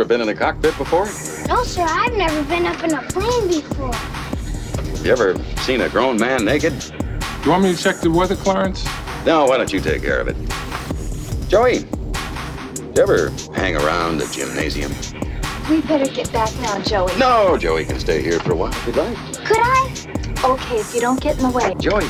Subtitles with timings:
[0.00, 1.04] Ever been in a cockpit before?
[1.46, 3.92] No, sir, I've never been up in a plane before.
[5.04, 6.72] You ever seen a grown man naked?
[7.44, 8.82] You want me to check the weather, Clarence?
[9.26, 10.36] No, why don't you take care of it?
[11.50, 14.90] Joey, you ever hang around the gymnasium?
[15.68, 17.14] We better get back now, Joey.
[17.18, 19.18] No, Joey can stay here for a while if you'd like.
[19.44, 19.92] Could I?
[20.42, 21.74] Okay, if you don't get in the way.
[21.78, 22.08] Joey,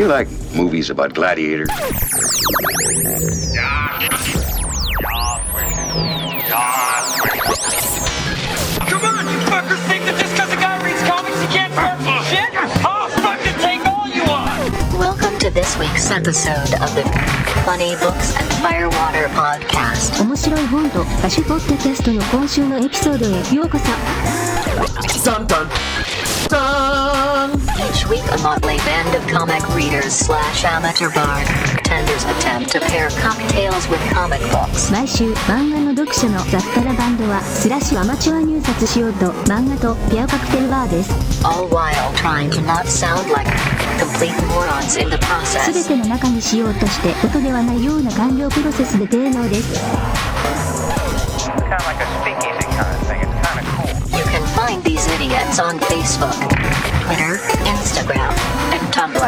[0.00, 1.70] you like movies about gladiators?
[15.74, 17.02] This week's episode of the
[17.64, 20.22] Funny Books and Firewater podcast.
[20.22, 23.84] 面白い本と歌手ポッドキャストの今週のエピソードへようこそ
[27.76, 33.88] Each week, a motley band of comic readers slash amateur bartenders attempt to pair cocktails
[33.88, 34.92] with comic books.
[34.92, 41.12] 毎週漫画の読者の雑多なバンドはスラッシュアマチュア入札しようと漫画とペアカクテルバーです
[41.44, 43.73] all while trying to not sound like
[45.72, 49.80] 全ての中にしようとして音ではないような完了プロセスで芸能です。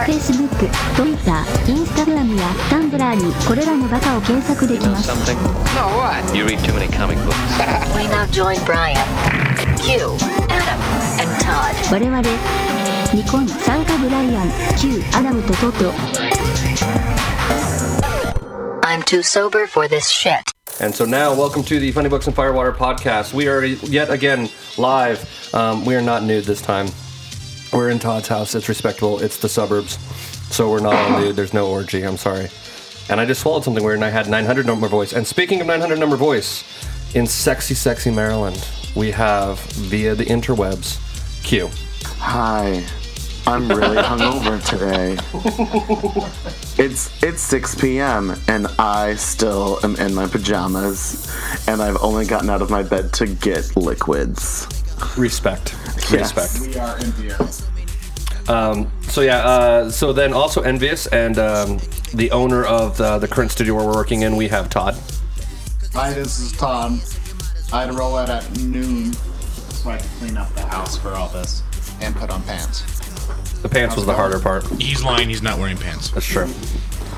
[0.06, 0.56] フェイスブック、
[0.96, 1.16] トイッ
[1.66, 5.10] instagram やタンブラーにこれらのバカを検索できます。
[11.75, 12.21] 我々
[13.13, 15.91] ニコン参加ブライアン Q アダムとトト
[18.83, 20.39] I'm too sober for this shit.
[20.79, 23.33] And so now, welcome to the Funny Books and Firewater podcast.
[23.33, 25.53] We are yet again live.
[25.53, 26.87] Um, we are not nude this time.
[27.73, 28.55] We're in Todd's house.
[28.55, 29.19] It's respectable.
[29.19, 29.97] It's the suburbs.
[30.55, 31.35] So we're not all nude.
[31.35, 32.03] There's no orgy.
[32.03, 32.47] I'm sorry.
[33.09, 35.11] And I just swallowed something weird and I had 900 number voice.
[35.11, 36.63] And speaking of 900 number voice,
[37.13, 41.04] in sexy, sexy Maryland, we have via the interwebs
[41.46, 41.70] Q.
[42.18, 42.84] Hi.
[43.46, 45.16] I'm really hungover today.
[46.76, 48.34] It's it's 6 p.m.
[48.48, 51.32] and I still am in my pajamas
[51.68, 54.66] and I've only gotten out of my bed to get liquids.
[55.16, 55.76] Respect.
[56.10, 56.36] Yes.
[56.36, 56.66] Respect.
[56.66, 57.68] We are envious.
[58.48, 61.78] Um, so yeah, uh, so then also envious and um,
[62.12, 64.96] the owner of the, the current studio where we're working in, we have Todd.
[65.92, 66.98] Hi, this is Todd.
[67.72, 69.12] I had to roll out at noon
[69.86, 71.62] so I could clean up the house for all this
[72.00, 72.82] and put on pants.
[73.62, 74.66] The pants was the harder part.
[74.80, 75.28] He's lying.
[75.28, 76.10] He's not wearing pants.
[76.10, 76.48] That's true.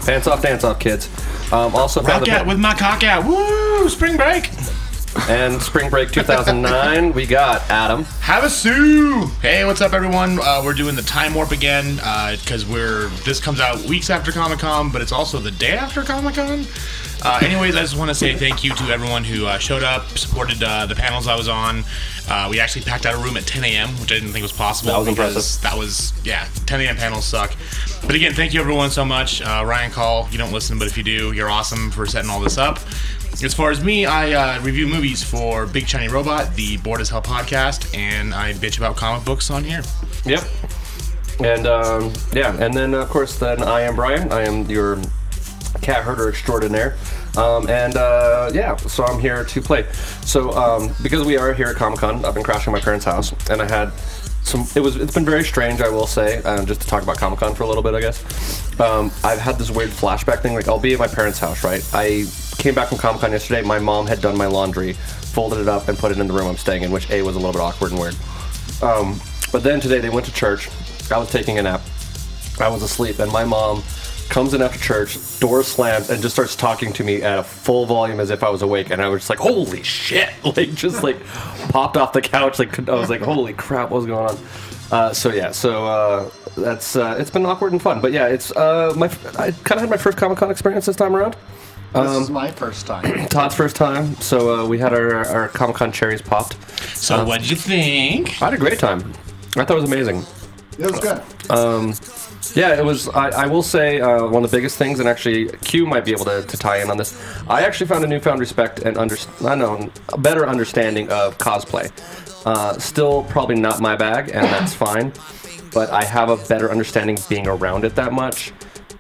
[0.05, 1.09] Pants off, dance off, kids.
[1.51, 3.25] Um, also found Rock the out with my cock out.
[3.25, 3.89] Woo!
[3.89, 4.51] Spring break.
[5.29, 7.13] And Spring Break 2009.
[7.13, 8.05] we got Adam.
[8.21, 9.27] Have a sue.
[9.41, 10.39] Hey, what's up, everyone?
[10.41, 11.97] Uh, we're doing the time warp again
[12.37, 16.03] because we're this comes out weeks after Comic Con, but it's also the day after
[16.03, 16.67] Comic Con.
[17.23, 20.07] Uh, anyways, I just want to say thank you to everyone who uh, showed up,
[20.17, 21.83] supported uh, the panels I was on.
[22.29, 24.53] Uh, we actually packed out a room at 10 a.m., which I didn't think was
[24.53, 24.93] possible.
[24.93, 25.63] That was impressive.
[25.63, 26.47] That was yeah.
[26.67, 26.97] 10 a.m.
[26.97, 27.57] panels suck.
[28.03, 29.43] But again, thank you everyone so much.
[29.43, 32.41] Uh, Ryan Call, you don't listen, but if you do, you're awesome for setting all
[32.41, 32.79] this up.
[33.41, 37.09] As far as me, I uh, review movies for Big Shiny Robot, the Board as
[37.09, 39.85] Hell podcast, and I bitch about comic books on here.
[40.25, 40.43] Yep.
[41.39, 44.33] And um, yeah, and then of course, then I am Brian.
[44.33, 45.01] I am your
[45.83, 46.97] cat herder extraordinaire.
[47.37, 49.87] Um, and uh, yeah, so I'm here to play.
[50.23, 53.33] So um, because we are here at Comic Con, I've been crashing my parents' house,
[53.49, 53.93] and I had
[54.49, 54.67] some.
[54.75, 54.97] It was.
[54.97, 56.43] It's been very strange, I will say.
[56.43, 58.81] Um, just to talk about Comic Con for a little bit, I guess.
[58.81, 60.55] Um, I've had this weird flashback thing.
[60.55, 61.87] Like I'll be at my parents' house, right?
[61.93, 62.25] I
[62.57, 63.63] came back from Comic Con yesterday.
[63.63, 66.49] My mom had done my laundry, folded it up, and put it in the room
[66.49, 68.17] I'm staying in, which a was a little bit awkward and weird.
[68.83, 69.21] Um,
[69.53, 70.69] but then today they went to church.
[71.11, 71.83] I was taking a nap.
[72.61, 73.83] I was asleep, and my mom
[74.29, 77.87] comes in after church, door slams, and just starts talking to me at a full
[77.87, 78.91] volume as if I was awake.
[78.91, 81.25] And I was just like, "Holy shit!" Like, just like
[81.71, 82.59] popped off the couch.
[82.59, 84.39] Like, I was like, "Holy crap, what's going on?"
[84.91, 88.51] Uh, so yeah, so uh, that's uh, it's been awkward and fun, but yeah, it's
[88.53, 89.07] uh, my
[89.39, 91.37] I kind of had my first Comic Con experience this time around.
[91.93, 93.27] This Um, is my first time.
[93.29, 96.57] Todd's first time, so uh, we had our, our Comic Con cherries popped.
[96.97, 98.31] So Uh, what'd you think?
[98.43, 99.01] I had a great time.
[99.57, 100.25] I thought it was amazing.
[100.79, 101.21] It was good.
[101.51, 101.93] Um,
[102.55, 103.09] yeah, it was.
[103.09, 106.13] I, I will say uh, one of the biggest things, and actually Q might be
[106.13, 107.21] able to, to tie in on this.
[107.49, 111.91] I actually found a newfound respect and under, I know a better understanding of cosplay.
[112.47, 115.13] Uh, still, probably not my bag, and that's fine.
[115.73, 118.53] But I have a better understanding being around it that much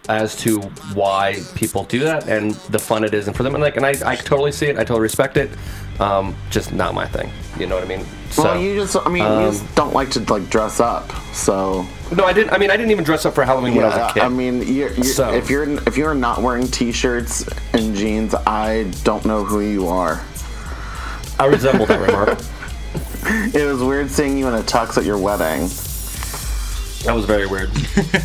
[0.09, 0.61] as to
[0.95, 3.55] why people do that and the fun it is and for them.
[3.55, 4.77] And like, and I, I totally see it.
[4.77, 5.51] I totally respect it.
[6.01, 7.31] Um, just not my thing.
[7.59, 8.07] You know what I mean?
[8.37, 11.87] well, you just, I mean, you um, just don't like to like dress up, so.
[12.17, 12.53] No, I didn't.
[12.53, 14.23] I mean, I didn't even dress up for Halloween when I was a kid.
[14.23, 18.91] I mean, you're, you're, So- if you're if you're not wearing t-shirts and jeans, I
[19.05, 20.25] don't know who you are.
[21.39, 22.39] I resemble that remark.
[23.31, 25.69] It was weird seeing you in a tux at your wedding.
[27.05, 27.71] That was very weird.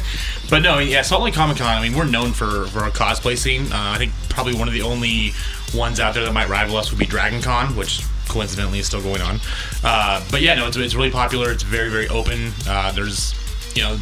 [0.50, 1.66] But no, yeah, Salt Lake Comic Con.
[1.76, 3.64] I mean, we're known for for our cosplay scene.
[3.72, 5.32] Uh, I think probably one of the only
[5.74, 9.02] ones out there that might rival us would be Dragon Con, which coincidentally is still
[9.02, 9.40] going on.
[9.84, 11.52] Uh, but yeah, no, it's, it's really popular.
[11.52, 12.52] It's very very open.
[12.68, 13.34] Uh, there's,
[13.76, 13.98] you know,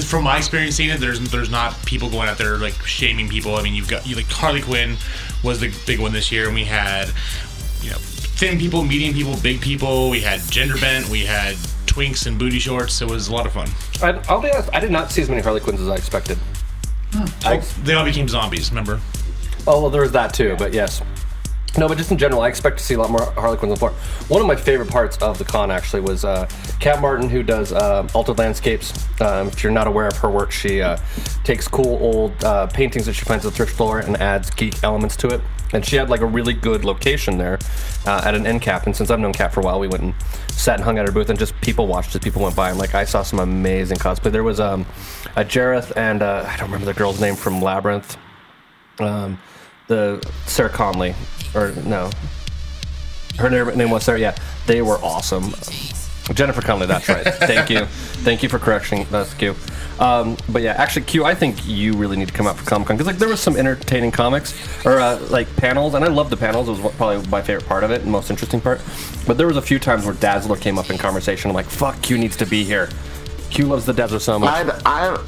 [0.00, 3.56] from my experience seeing it, there's there's not people going out there like shaming people.
[3.56, 4.96] I mean, you've got you like Harley Quinn
[5.44, 7.08] was the big one this year, and we had
[7.82, 10.10] you know thin people, medium people, big people.
[10.10, 11.08] We had gender bent.
[11.08, 11.56] We had
[11.86, 13.02] twinks and booty shorts.
[13.02, 13.68] It was a lot of fun.
[14.02, 14.70] I, I'll be honest.
[14.72, 16.38] I did not see as many Harley Quinns as I expected.
[17.14, 18.70] Well, they all became zombies.
[18.70, 19.00] Remember?
[19.66, 20.56] Oh well, there was that too.
[20.58, 21.02] But yes.
[21.78, 23.74] No, but just in general, I expect to see a lot more Harley Quinn on
[23.74, 23.92] the floor.
[24.28, 26.46] One of my favorite parts of the con actually was uh,
[26.80, 28.92] Kat Martin, who does uh, Altered Landscapes.
[29.22, 30.98] Um, if you're not aware of her work, she uh,
[31.44, 34.84] takes cool old uh, paintings that she finds at the thrift store and adds geek
[34.84, 35.40] elements to it.
[35.72, 37.58] And she had like a really good location there
[38.04, 38.84] uh, at an end cap.
[38.84, 40.14] And since I've known Kat for a while, we went and
[40.48, 42.68] sat and hung at her booth and just people watched as people went by.
[42.68, 44.30] And like I saw some amazing cosplay.
[44.30, 44.84] There was um,
[45.36, 48.18] a Jareth and uh, I don't remember the girl's name from Labyrinth.
[48.98, 49.38] Um,
[49.88, 51.14] the Sarah Conley,
[51.54, 52.10] or no,
[53.38, 54.18] her name, name was Sarah.
[54.18, 54.36] Yeah,
[54.66, 55.54] they were awesome.
[56.34, 57.24] Jennifer Connelly, that's right.
[57.34, 59.06] Thank you, thank you for correcting.
[59.10, 59.56] That's Q.
[59.98, 62.88] Um, but yeah, actually, Q, I think you really need to come out for Comic
[62.88, 64.54] Con because like there was some entertaining comics
[64.86, 66.68] or uh, like panels, and I love the panels.
[66.68, 68.80] It was probably my favorite part of it, and most interesting part.
[69.26, 71.50] But there was a few times where Dazzler came up in conversation.
[71.50, 72.88] I'm like, fuck, Q needs to be here.
[73.50, 74.48] Q loves the Dazzler so much.
[74.54, 75.24] I'd, I, I,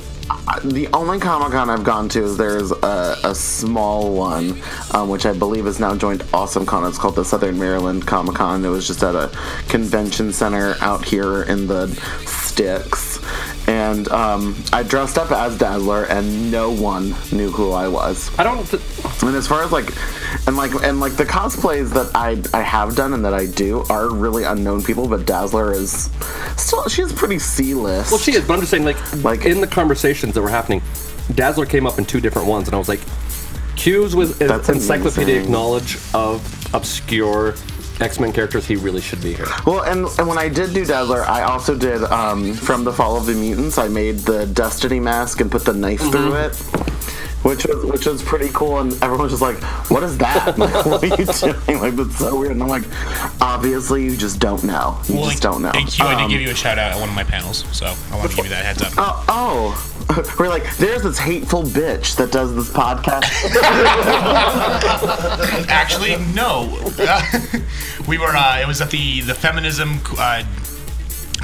[0.65, 4.61] the only Comic Con I've gone to is there's a, a small one,
[4.93, 6.87] um, which I believe is now joined Awesome Con.
[6.87, 8.65] It's called the Southern Maryland Comic Con.
[8.65, 9.31] It was just at a
[9.69, 11.89] convention center out here in the
[12.27, 13.19] sticks.
[13.67, 18.31] And um, I dressed up as Dazzler, and no one knew who I was.
[18.39, 18.71] I don't.
[19.23, 19.91] and as far as like,
[20.47, 23.83] and like, and like the cosplays that I I have done and that I do
[23.89, 26.11] are really unknown people, but Dazzler is
[26.59, 28.13] still she's pretty C list.
[28.13, 29.67] Well, she is, but I'm just saying, like, like in the
[30.15, 30.83] conversations that were happening,
[31.35, 33.01] Dazzler came up in two different ones, and I was like,
[33.77, 35.53] Q's with en- That's encyclopedic amazing.
[35.53, 36.41] knowledge of
[36.75, 37.55] obscure
[38.01, 38.67] X Men characters.
[38.67, 39.47] He really should be here.
[39.67, 43.17] Well, and, and when I did do Dazzler, I also did um, from the Fall
[43.17, 43.79] of the Mutants.
[43.79, 46.55] I made the Destiny mask and put the knife through it,
[47.43, 48.79] which was which was pretty cool.
[48.79, 49.59] And everyone was just like,
[49.91, 50.57] "What is that?
[50.57, 51.81] Like, what are you doing?
[51.81, 52.85] Like that's so weird." And I'm like,
[53.41, 55.01] "Obviously, you just don't know.
[55.09, 56.05] You Well, just don't know." Thank you.
[56.05, 58.17] I did Um, give you a shout out at one of my panels, so I
[58.17, 58.93] want to give you that heads up.
[58.97, 59.91] Oh, oh.
[60.39, 63.25] we're like, there's this hateful bitch that does this podcast.
[65.69, 66.69] Actually, no.
[68.09, 68.37] we were.
[68.37, 70.45] Uh, it was at the the feminism, uh,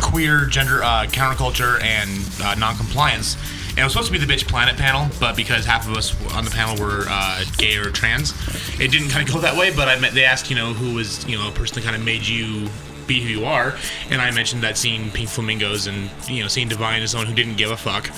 [0.01, 2.11] queer, gender, uh, counterculture, and
[2.43, 3.37] uh, non-compliance.
[3.71, 6.15] And it was supposed to be the bitch planet panel, but because half of us
[6.35, 8.35] on the panel were uh, gay or trans,
[8.81, 9.75] it didn't kind of go that way.
[9.75, 11.97] But I met, they asked, you know, who was you know a person that kind
[11.97, 12.69] of made you
[13.07, 13.77] be who you are,
[14.11, 17.35] and I mentioned that seeing Pink Flamingos and you know seeing Divine as someone who
[17.35, 18.11] didn't give a fuck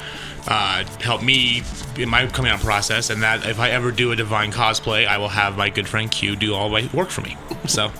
[0.46, 1.62] uh, helped me
[1.96, 5.18] in my coming out process, and that if I ever do a Divine cosplay, I
[5.18, 7.36] will have my good friend Q do all my work for me.
[7.66, 7.92] So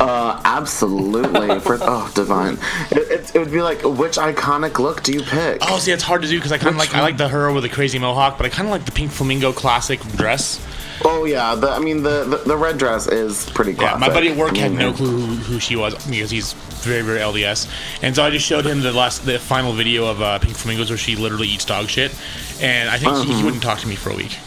[0.00, 1.60] Uh, absolutely.
[1.60, 2.58] For, oh, divine.
[2.90, 5.58] It, it, it would be like, which iconic look do you pick?
[5.62, 7.52] Oh, see, it's hard to do because I kind of like I like the her
[7.52, 10.64] with the crazy mohawk, but I kind of like the pink flamingo classic dress.
[11.04, 14.28] Oh yeah, the, I mean the, the the red dress is pretty Yeah, my buddy
[14.28, 17.68] at work had mean, no clue who, who she was because he's very very LDS,
[18.02, 20.90] and so I just showed him the last the final video of uh, Pink Flamingos
[20.90, 22.12] where she literally eats dog shit,
[22.60, 23.44] and I think he, he Uh-huh.
[23.44, 24.32] wouldn't talk to me for a week.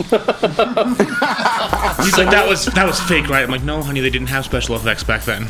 [2.04, 3.44] he's like that was that was fake, right?
[3.44, 5.48] I'm like, no, honey, they didn't have special effects back then.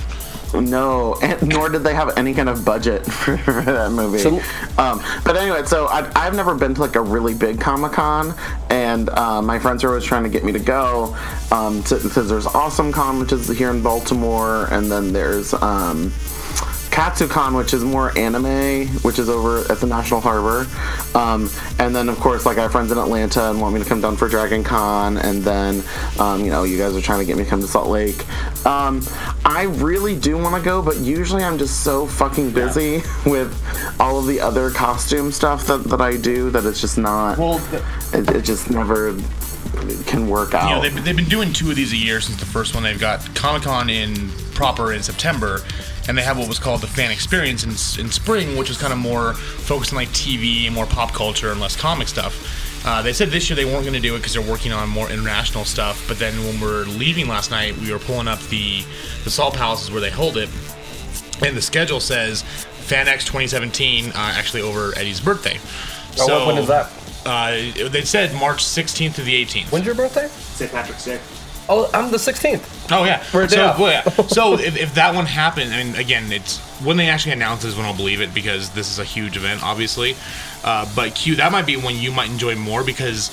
[0.59, 4.19] No, and nor did they have any kind of budget for, for that movie.
[4.19, 4.41] So-
[4.77, 8.33] um, but anyway, so I, I've never been to like a really big Comic Con,
[8.69, 11.15] and uh, my friends are always trying to get me to go
[11.51, 16.11] um, to, because there's Awesome Con, which is here in Baltimore, and then there's um,
[16.91, 20.65] KatsuCon, which is more anime, which is over at the National Harbor.
[21.13, 23.87] Um, and then, of course, like I have friends in Atlanta and want me to
[23.87, 25.17] come down for Dragon Con.
[25.17, 25.83] And then,
[26.19, 28.15] um, you know, you guys are trying to get me to come to Salt Lake.
[28.65, 29.01] Um,
[29.55, 33.53] I really do want to go, but usually I'm just so fucking busy with
[33.99, 37.37] all of the other costume stuff that, that I do that it's just not.
[37.37, 37.61] Well,
[38.13, 39.15] it, it just never
[40.05, 40.69] can work out.
[40.69, 42.83] You know, they've, they've been doing two of these a year since the first one.
[42.83, 45.61] They've got Comic Con in proper in September,
[46.07, 48.93] and they have what was called the Fan Experience in, in spring, which was kind
[48.93, 52.64] of more focused on like TV and more pop culture and less comic stuff.
[52.85, 54.87] Uh, they said this year they weren't going to do it because they're working on
[54.87, 56.05] more international stuff.
[56.07, 58.83] But then when we were leaving last night, we were pulling up the
[59.23, 60.49] the Salt Palaces where they hold it,
[61.43, 62.43] and the schedule says
[62.87, 65.57] FanX 2017 uh, actually over Eddie's birthday.
[66.19, 66.91] Oh, what- when is that?
[67.25, 69.71] Uh, they said March 16th to the 18th.
[69.71, 70.27] When's your birthday?
[70.27, 70.69] St.
[70.71, 71.19] Patrick's Day.
[71.67, 72.91] Oh, I'm the 16th.
[72.91, 73.23] Oh yeah.
[73.23, 73.79] So, off.
[73.79, 74.03] well, yeah.
[74.27, 77.75] so if, if that one happened, I mean, again, it's when they actually announce this
[77.75, 80.15] when I'll believe it because this is a huge event, obviously.
[80.63, 83.31] Uh, but Q, that might be one you might enjoy more because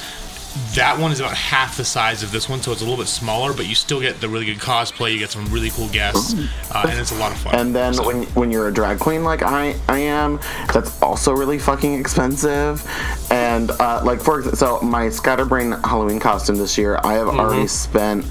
[0.75, 3.09] that one is about half the size of this one, so it's a little bit
[3.09, 5.13] smaller, but you still get the really good cosplay.
[5.13, 6.35] You get some really cool guests,
[6.71, 7.55] uh, and it's a lot of fun.
[7.55, 10.39] And then when when you're a drag queen like I I am,
[10.73, 12.87] that's also really fucking expensive.
[13.31, 18.27] And uh, like for so my Scatterbrain Halloween costume this year, I have already spent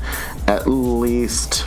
[0.48, 1.66] at least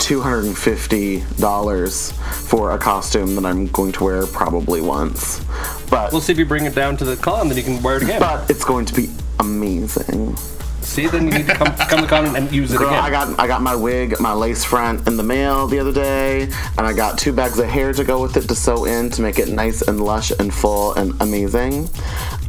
[0.00, 2.12] two hundred and fifty dollars
[2.48, 5.44] for a costume that I'm going to wear probably once.
[5.90, 7.96] But We'll see if you bring it down to the con, then you can wear
[7.96, 8.20] it again.
[8.20, 9.08] but it's going to be
[9.40, 10.36] amazing.
[10.80, 13.02] See, then you need to come, come to con and, and use it Girl, again.
[13.04, 16.42] I got I got my wig, my lace front in the mail the other day,
[16.44, 19.20] and I got two bags of hair to go with it to sew in to
[19.22, 21.88] make it nice and lush and full and amazing.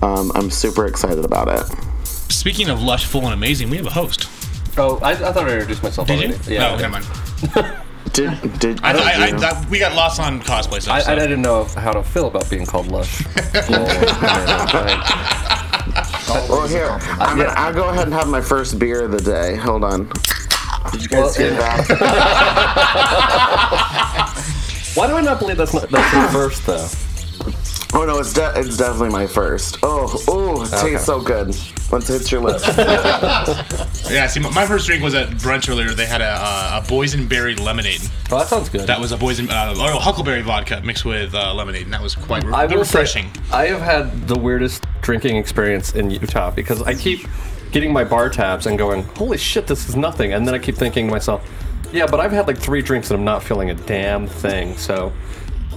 [0.01, 1.65] Um, I'm super excited about it.
[2.07, 4.29] Speaking of lush, full, and amazing, we have a host.
[4.77, 6.53] Oh, I, I thought I introduced myself Did you?
[6.53, 6.77] Yeah.
[6.77, 7.05] No, never mind.
[8.13, 10.95] Did did I, I, I, that- we got lost on cosplay stuff.
[10.95, 11.11] I, so.
[11.11, 13.23] I didn't know how to feel about being called lush.
[16.29, 19.55] well, here I'm gonna, I'll go ahead and have my first beer of the day.
[19.55, 20.09] Hold on.
[20.91, 21.83] Did you guys Well, hear yeah.
[21.83, 21.95] that?
[24.95, 26.87] Why do I not believe that's not, that's the first though?
[27.91, 29.79] Oh no, it's de- it's definitely my first.
[29.81, 30.91] Oh, oh, it Okay.
[30.91, 31.55] tastes so good.
[31.91, 32.63] Once it hits your lips.
[34.09, 35.89] Yeah, see, my my first drink was at brunch earlier.
[35.91, 38.01] They had a, uh, a boysenberry lemonade.
[38.31, 38.87] Oh, that sounds good.
[38.87, 42.15] That was a boysen, uh, or huckleberry vodka mixed with uh, lemonade, and that was
[42.15, 43.31] quite re- I will say, refreshing.
[43.51, 47.27] I have had the weirdest drinking experience in Utah because I keep
[47.71, 50.75] getting my bar tabs and going, "Holy shit, this is nothing," and then I keep
[50.75, 51.47] thinking to myself,
[51.93, 55.11] "Yeah, but I've had like three drinks and I'm not feeling a damn thing." So,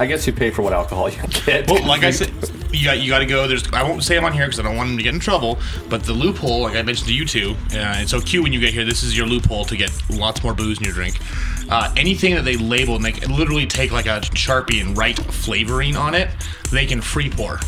[0.03, 1.71] I guess you pay for what alcohol you get.
[1.71, 2.33] Well, like I said,
[2.73, 3.47] you got you got to go.
[3.47, 5.21] There's I won't say them on here because I don't want them to get in
[5.21, 5.61] trouble.
[5.89, 8.59] But the loophole, like I mentioned to you two, uh, and so Q, when you
[8.59, 11.21] get here, this is your loophole to get lots more booze in your drink.
[11.71, 15.95] Uh, anything that they label and they literally take like a sharpie and write flavoring
[15.95, 16.31] on it,
[16.73, 17.61] they can free pour.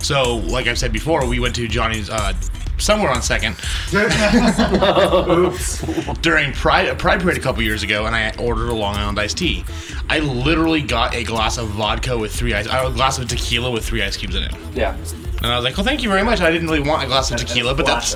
[0.00, 2.08] So, like I've said before, we went to Johnny's.
[2.08, 2.32] Uh,
[2.78, 3.56] Somewhere on second
[6.22, 9.38] during Pride Pride Parade a couple years ago, and I ordered a Long Island iced
[9.38, 9.64] tea.
[10.08, 13.84] I literally got a glass of vodka with three ice, a glass of tequila with
[13.84, 14.54] three ice cubes in it.
[14.74, 14.96] yeah.
[15.38, 16.40] And I was like, "Well, thank you very much.
[16.40, 18.14] I didn't really want a glass of tequila, but that's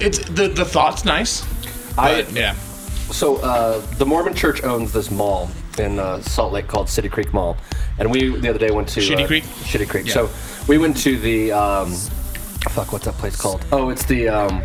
[0.00, 1.42] it's the the thought's nice."
[1.98, 2.54] I- But, yeah.
[3.10, 7.34] So uh, the Mormon Church owns this mall in uh, Salt Lake called City Creek
[7.34, 7.58] Mall,
[7.98, 9.44] and we the other day went to Shitty uh, Creek?
[9.44, 10.06] Shitty Creek.
[10.06, 10.14] Yeah.
[10.14, 10.30] So
[10.66, 11.94] we went to the um,
[12.70, 13.64] fuck, what's that place called?
[13.72, 14.62] Oh, it's the um,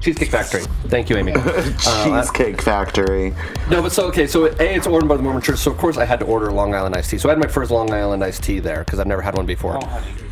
[0.00, 0.62] Cheesecake Factory.
[0.88, 1.32] Thank you, Amy.
[1.32, 1.62] Uh,
[2.04, 3.34] Cheesecake Factory.
[3.70, 5.96] no, but so okay, so a it's ordered by the Mormon Church, so of course
[5.96, 7.18] I had to order Long Island iced tea.
[7.18, 9.46] So I had my first Long Island iced tea there because I've never had one
[9.46, 9.78] before.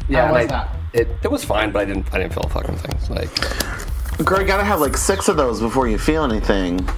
[0.09, 0.69] Yeah, How was I- that?
[0.93, 3.17] It, it was fine, but I didn't I didn't feel a fucking thing.
[3.17, 6.89] Like, Girl, you gotta have like six of those before you feel anything.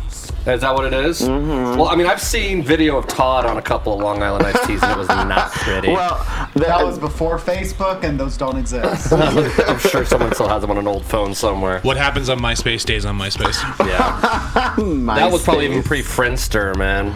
[0.47, 1.23] Is that what it is?
[1.23, 1.79] Mm-hmm.
[1.79, 4.65] Well, I mean, I've seen video of Todd on a couple of Long Island iced
[4.67, 5.89] teas, and it was not pretty.
[5.89, 6.17] Well,
[6.55, 9.13] That was before Facebook, and those don't exist.
[9.13, 11.81] I'm sure someone still has them on an old phone somewhere.
[11.81, 13.61] What happens on MySpace stays on MySpace.
[13.87, 14.75] Yeah,
[15.17, 17.09] that was probably even pre Friendster, man.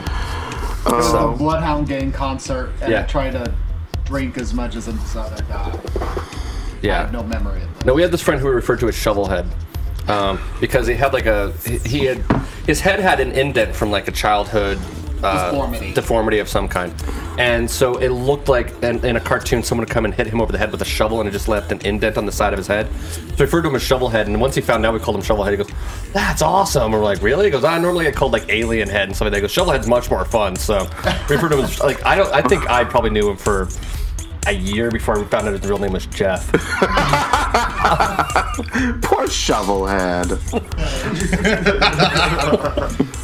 [0.87, 3.01] It was So- a Bloodhound Gang concert, and Yeah.
[3.01, 3.53] I tried to
[4.05, 5.97] drink as much as inside I got.
[6.01, 6.23] I
[6.83, 6.99] Yeah.
[7.03, 7.85] have no memory of it.
[7.87, 9.47] No, we had this friend who we referred to as Shovelhead.
[10.09, 11.53] Um, because he had like a
[11.87, 12.19] he, had
[12.67, 14.79] his head had an indent from like a childhood
[15.23, 15.93] uh, Deformity.
[15.93, 16.95] deformity of some kind,
[17.39, 20.41] and so it looked like in, in a cartoon someone would come and hit him
[20.41, 22.55] over the head with a shovel, and it just left an indent on the side
[22.55, 22.89] of his head.
[23.03, 25.23] So we referred to him as Shovelhead, and once he found out we called him
[25.23, 25.71] Shovelhead, he goes,
[26.15, 29.09] "That's awesome." And we're like, "Really?" He goes, "I normally get called like Alien Head
[29.09, 30.89] and stuff like that." He goes, "Shovelhead's much more fun." So
[31.29, 33.69] we referred to him as like I don't I think I probably knew him for.
[34.47, 36.51] A year before we found out his real name was Jeff.
[39.03, 40.39] Poor shovelhead.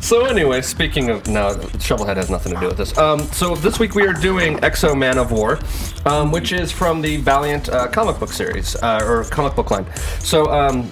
[0.00, 2.96] So anyway, speaking of no, Shovelhead has nothing to do with this.
[2.96, 5.60] Um, so this week we are doing X-O Manowar,
[6.06, 9.86] um, which is from the Valiant uh, comic book series uh, or comic book line.
[10.20, 10.50] So.
[10.50, 10.90] Um,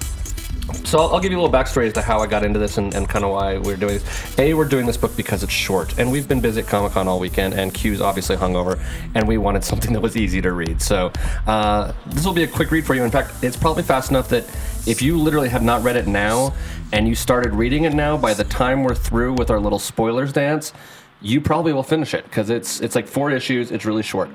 [0.84, 2.78] so I'll, I'll give you a little backstory as to how I got into this
[2.78, 4.38] and, and kind of why we're doing this.
[4.38, 7.08] A, we're doing this book because it's short, and we've been busy at Comic Con
[7.08, 8.82] all weekend, and Q's obviously hungover,
[9.14, 10.82] and we wanted something that was easy to read.
[10.82, 11.12] So
[11.46, 13.04] uh, this will be a quick read for you.
[13.04, 14.44] In fact, it's probably fast enough that
[14.86, 16.54] if you literally have not read it now,
[16.92, 20.32] and you started reading it now, by the time we're through with our little spoilers
[20.32, 20.72] dance,
[21.20, 23.70] you probably will finish it because it's it's like four issues.
[23.70, 24.30] It's really short.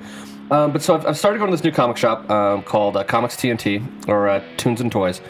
[0.50, 3.03] Um, but so I've, I've started going to this new comic shop um, called uh,
[3.03, 5.21] Comics TNT or uh, Tunes and Toys,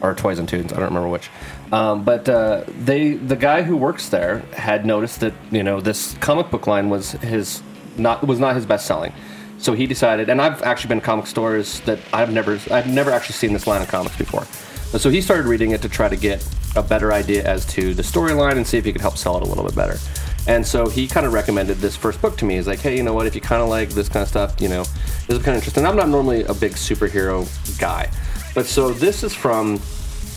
[0.00, 0.72] or Toys and Tunes.
[0.72, 1.30] I don't remember which.
[1.72, 6.14] Um, but uh, they, the guy who works there, had noticed that you know this
[6.14, 7.62] comic book line was his
[7.96, 9.12] not was not his best selling.
[9.58, 13.10] So he decided, and I've actually been to comic stores that I've never, I've never
[13.10, 14.44] actually seen this line of comics before.
[14.98, 16.46] So he started reading it to try to get
[16.76, 19.42] a better idea as to the storyline and see if he could help sell it
[19.42, 19.98] a little bit better.
[20.46, 22.56] And so he kind of recommended this first book to me.
[22.56, 23.26] He's like, hey, you know what?
[23.26, 24.84] If you kind of like this kind of stuff, you know,
[25.26, 25.84] this is kind of interesting.
[25.84, 27.46] I'm not normally a big superhero
[27.78, 28.10] guy,
[28.54, 29.80] but so this is from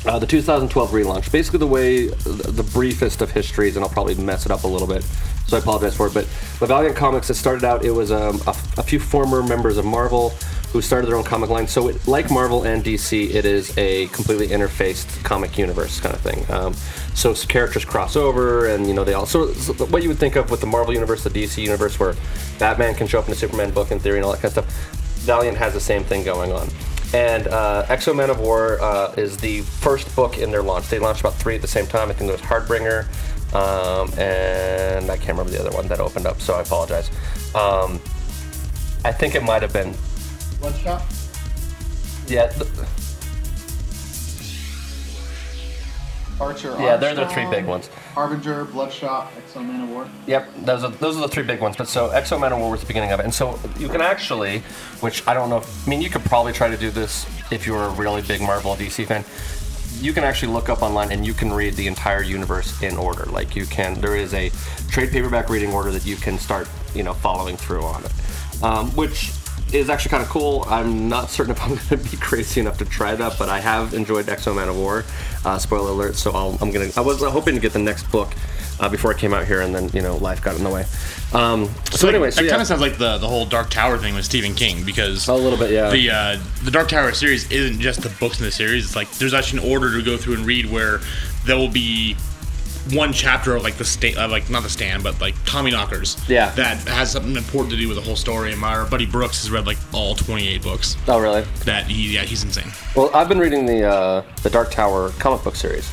[0.05, 1.31] uh, the 2012 relaunch.
[1.31, 4.87] Basically, the way the briefest of histories, and I'll probably mess it up a little
[4.87, 5.05] bit,
[5.51, 6.13] so I apologize for it.
[6.13, 6.25] But
[6.67, 7.83] Valiant Comics, it started out.
[7.83, 10.29] It was um, a, a few former members of Marvel
[10.71, 11.67] who started their own comic line.
[11.67, 16.21] So, it, like Marvel and DC, it is a completely interfaced comic universe kind of
[16.21, 16.49] thing.
[16.49, 16.73] Um,
[17.13, 19.25] so characters cross over, and you know they all.
[19.25, 22.15] So, so what you would think of with the Marvel universe, the DC universe, where
[22.57, 24.63] Batman can show up in a Superman book in theory and all that kind of
[24.63, 24.95] stuff.
[25.25, 26.69] Valiant has the same thing going on.
[27.13, 30.87] And uh, X-O Manowar uh, is the first book in their launch.
[30.87, 32.09] They launched about three at the same time.
[32.09, 33.09] I think there was Harbinger,
[33.53, 37.09] um, and I can't remember the other one that opened up, so I apologize.
[37.55, 37.99] Um,
[39.03, 39.93] I think it might have been.
[40.59, 41.01] Bloodshot?
[42.27, 42.47] Yeah.
[42.47, 42.67] th-
[46.41, 46.75] Archer.
[46.79, 47.87] Yeah, they're the three big ones.
[48.15, 50.09] Harbinger, Bloodshot, X-O Manowar.
[50.25, 51.77] Yep, those are those are the three big ones.
[51.77, 54.59] But so X-O Manowar was the beginning of it, and so you can actually,
[55.01, 55.57] which I don't know.
[55.57, 58.41] If, I mean, you could probably try to do this if you're a really big
[58.41, 59.23] Marvel DC fan.
[59.99, 63.25] You can actually look up online and you can read the entire universe in order.
[63.25, 64.49] Like you can, there is a
[64.89, 68.89] trade paperback reading order that you can start, you know, following through on it, um,
[68.91, 69.31] which
[69.73, 70.65] is actually kind of cool.
[70.67, 73.59] I'm not certain if I'm going to be crazy enough to try that, but I
[73.59, 75.05] have enjoyed X-O Manowar.
[75.45, 76.15] Uh, spoiler alert!
[76.15, 76.89] So I'll, I'm gonna.
[76.95, 78.33] I was hoping to get the next book
[78.79, 80.85] uh, before I came out here, and then you know life got in the way.
[81.33, 82.49] Um, so, like, anyway, so that yeah.
[82.51, 85.33] kind of sounds like the the whole Dark Tower thing with Stephen King because a
[85.33, 85.89] little bit, yeah.
[85.89, 88.85] The uh, the Dark Tower series isn't just the books in the series.
[88.85, 90.99] It's like there's actually an order to go through and read where
[91.45, 92.15] there will be
[92.93, 96.17] one chapter of like the state, uh, like not the stand, but like Tommy Knockers.
[96.27, 96.49] Yeah.
[96.51, 98.51] That has something important to do with the whole story.
[98.51, 100.97] And my buddy Brooks has read like all 28 books.
[101.07, 101.43] Oh, really?
[101.65, 102.71] That he yeah he's insane.
[102.95, 105.89] Well, I've been reading the uh, the Dark Tower comic book series,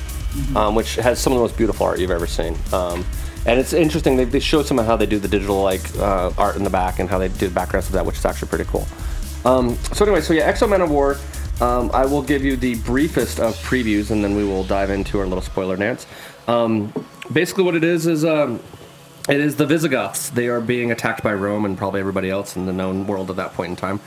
[0.54, 2.56] um, which has some of the most beautiful art you've ever seen.
[2.72, 3.04] Um,
[3.46, 4.16] and it's interesting.
[4.16, 6.70] They, they show some of how they do the digital like uh, art in the
[6.70, 8.86] back and how they do the backgrounds of that, which is actually pretty cool.
[9.44, 11.18] Um, so anyway, so yeah, X-O Manowar.
[11.60, 15.18] Um, I will give you the briefest of previews, and then we will dive into
[15.18, 16.06] our little spoiler dance.
[16.46, 16.92] Um,
[17.32, 18.60] basically, what it is is um,
[19.28, 20.30] it is the Visigoths.
[20.30, 23.36] They are being attacked by Rome and probably everybody else in the known world at
[23.36, 24.00] that point in time,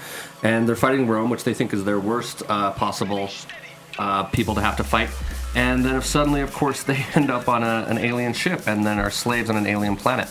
[0.44, 3.30] and they're fighting Rome, which they think is their worst uh, possible
[4.00, 5.10] uh, people to have to fight.
[5.56, 9.00] And then suddenly, of course, they end up on a, an alien ship and then
[9.00, 10.30] are slaves on an alien planet.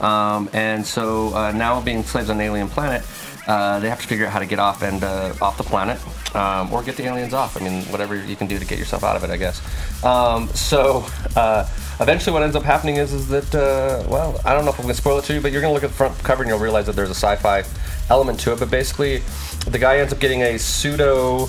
[0.00, 3.04] Um, and so uh, now, being slaves on an alien planet,
[3.46, 6.00] uh, they have to figure out how to get off and uh, off the planet,
[6.34, 7.60] um, or get the aliens off.
[7.60, 9.60] I mean, whatever you can do to get yourself out of it, I guess.
[10.02, 11.68] Um, so uh,
[12.00, 14.86] eventually, what ends up happening is is that uh, well, I don't know if I'm
[14.86, 16.50] to spoil it to you, but you're going to look at the front cover and
[16.50, 17.64] you'll realize that there's a sci-fi
[18.08, 18.58] element to it.
[18.58, 19.22] But basically,
[19.68, 21.48] the guy ends up getting a pseudo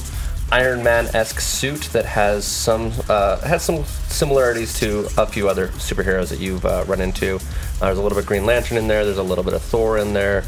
[0.52, 6.30] Iron Man-esque suit that has some uh, has some similarities to a few other superheroes
[6.30, 7.36] that you've uh, run into.
[7.36, 7.40] Uh,
[7.82, 9.04] there's a little bit of Green Lantern in there.
[9.06, 10.44] There's a little bit of Thor in there.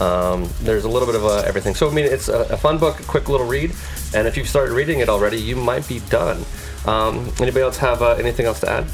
[0.00, 1.74] Um, there's a little bit of uh, everything.
[1.74, 3.72] So I mean, it's a, a fun book, a quick little read.
[4.14, 6.44] And if you've started reading it already, you might be done.
[6.86, 8.86] Um, anybody else have uh, anything else to add?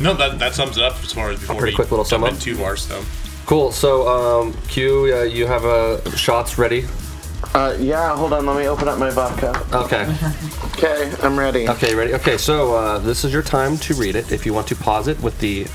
[0.00, 2.22] No, that, that sums it up as far as before pretty we quick little sum
[2.24, 2.32] up.
[2.32, 3.04] into our stuff.
[3.46, 3.72] Cool.
[3.72, 6.86] So um, Q, uh, you have uh, shots ready.
[7.54, 8.46] Uh, yeah, hold on.
[8.46, 9.54] Let me open up my vodka.
[9.72, 10.14] Okay.
[10.74, 11.68] Okay, I'm ready.
[11.68, 12.12] Okay, ready?
[12.14, 14.30] Okay, so uh, this is your time to read it.
[14.32, 15.66] If you want to pause it with the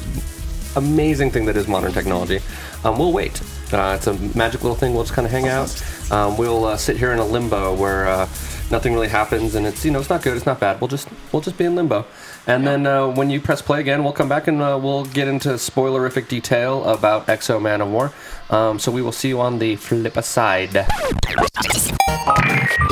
[0.76, 2.40] amazing thing that is modern technology,
[2.84, 3.42] um, we'll wait.
[3.74, 4.94] Uh, it's a magic little thing.
[4.94, 5.72] We'll just kind of hang out.
[6.12, 8.28] Um, we'll uh, sit here in a limbo where uh,
[8.70, 10.82] nothing really happens, and it's you know it's not good, it's not bad.
[10.82, 12.06] We'll just we'll just be in limbo,
[12.48, 15.28] and then uh, when you press play again, we'll come back and uh, we'll get
[15.28, 18.12] into spoilerific detail about X-O Manowar.
[18.52, 20.86] Um, so we will see you on the flip side.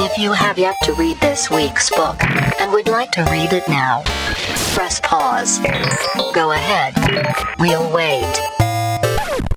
[0.01, 2.17] If you have yet to read this week's book
[2.59, 4.03] and would like to read it now,
[4.73, 5.59] press pause.
[6.33, 6.95] Go ahead.
[7.59, 8.49] We'll wait.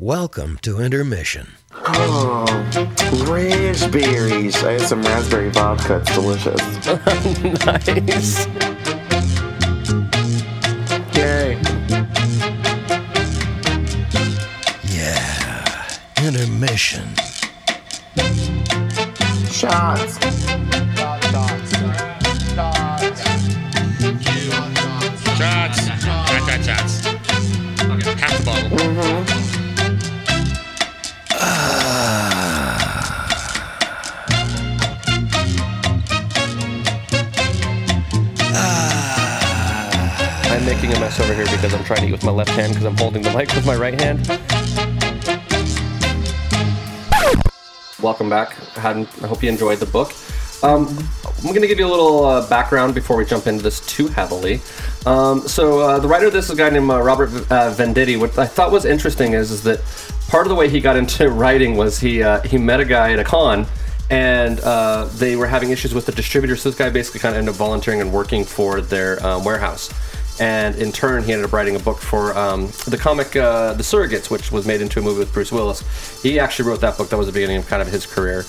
[0.01, 1.53] Welcome to intermission.
[1.73, 2.45] Oh,
[3.29, 4.63] raspberries.
[4.65, 6.03] I had some raspberry vodka.
[6.05, 6.57] It's delicious.
[7.67, 9.02] nice.
[16.35, 17.15] Intermission.
[19.51, 19.53] Shots.
[19.53, 20.17] Shots.
[25.37, 27.05] Shot, shot, shots.
[28.19, 28.79] Half the bottle.
[40.51, 42.73] I'm making a mess over here because I'm trying to eat with my left hand
[42.73, 44.52] because I'm holding the mic with my right hand.
[48.03, 48.57] Welcome back.
[48.77, 50.13] I hope you enjoyed the book.
[50.63, 50.87] Um,
[51.25, 54.09] I'm going to give you a little uh, background before we jump into this too
[54.09, 54.61] heavily.
[55.07, 58.19] Um, so, uh, the writer of this is a guy named uh, Robert uh, Venditti.
[58.19, 59.81] What I thought was interesting is, is that
[60.29, 63.13] part of the way he got into writing was he uh, he met a guy
[63.13, 63.67] at a con,
[64.11, 66.57] and uh, they were having issues with the distributor.
[66.57, 69.91] So this guy basically kind of ended up volunteering and working for their warehouse.
[70.43, 73.85] And in turn, he ended up writing a book for um, the comic uh, The
[73.85, 76.21] Surrogates, which was made into a movie with Bruce Willis.
[76.21, 77.11] He actually wrote that book.
[77.11, 78.45] That was the beginning of kind of his career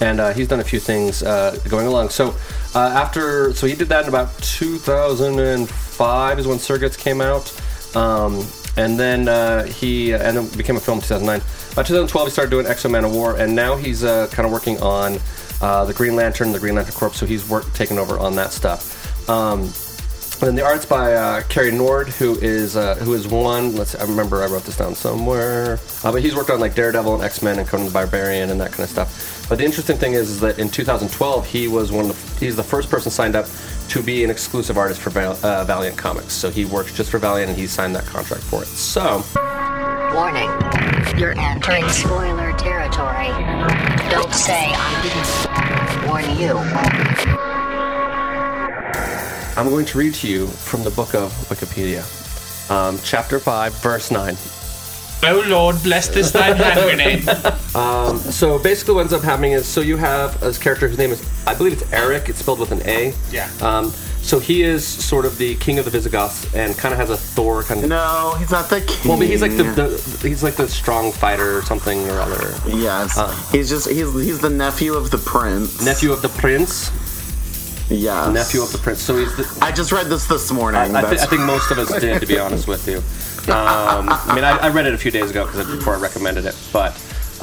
[0.00, 2.08] and uh, he's done a few things uh, going along.
[2.08, 2.34] So
[2.74, 7.52] uh, after, so he did that in about 2005 is when Surrogates came out,
[7.94, 8.44] um,
[8.76, 11.40] and then uh, he and then became a film in 2009.
[11.76, 15.18] By 2012, he started doing X-O Manowar, and now he's uh, kind of working on
[15.60, 17.14] uh, the Green Lantern, the Green Lantern Corps.
[17.14, 19.28] So he's work over on that stuff.
[19.28, 19.70] Um,
[20.40, 23.76] and then the art's by uh, Cary Nord, who is uh, who is one.
[23.76, 23.94] Let's.
[23.94, 25.78] I remember I wrote this down somewhere.
[26.02, 28.60] Uh, but he's worked on like Daredevil and X Men and Conan the Barbarian and
[28.60, 29.46] that kind of stuff.
[29.48, 32.10] But the interesting thing is, is that in 2012 he was one.
[32.10, 33.46] Of the, he's the first person signed up
[33.88, 36.32] to be an exclusive artist for Val, uh, Valiant Comics.
[36.32, 38.66] So he works just for Valiant and he signed that contract for it.
[38.66, 39.22] So
[40.14, 40.50] Warning.
[41.18, 43.28] You're entering spoiler territory.
[44.10, 47.13] Don't say I didn't warn you.
[49.56, 52.02] I'm going to read to you from the book of Wikipedia,
[52.70, 54.36] um, chapter five, verse nine.
[55.26, 57.28] Oh Lord, bless this thine hand grenade.
[57.74, 61.10] Um, so basically, what ends up happening is so you have a character whose name
[61.10, 62.28] is, I believe it's Aric.
[62.28, 63.12] It's spelled with an A.
[63.32, 63.50] Yeah.
[63.60, 63.90] Um,
[64.22, 67.16] so he is sort of the king of the Visigoths and kind of has a
[67.16, 67.88] Thor kind of.
[67.90, 69.08] No, he's not the king.
[69.08, 72.54] Well, but he's like the, the he's like the strong fighter or something or other.
[72.68, 75.84] Yes, Uh, he's just he's he's the nephew of the prince.
[75.84, 76.92] nephew of the prince.
[77.94, 78.32] Yes.
[78.34, 79.00] Nephew of the prince.
[79.00, 79.58] So he's the.
[79.62, 80.80] I just read this this morning.
[80.80, 82.98] I, I, thi- that's- I think most of us did, to be honest with you.
[83.52, 86.46] Um, I mean, I, I read it a few days ago because before I recommended
[86.46, 86.92] it, but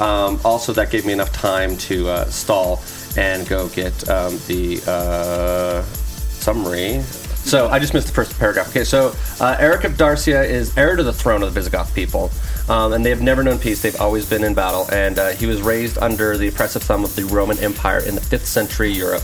[0.00, 2.82] um, also that gave me enough time to uh, stall
[3.16, 7.02] and go get um, the uh, summary.
[7.02, 8.68] So I just missed the first paragraph.
[8.70, 9.08] Okay, so
[9.40, 12.30] uh, Aric of Dacia is heir to the throne of the Visigoth people,
[12.68, 13.82] um, and they have never known peace.
[13.82, 17.14] They've always been in battle, and uh, he was raised under the oppressive thumb of
[17.16, 19.22] the Roman Empire in the 5th century Europe.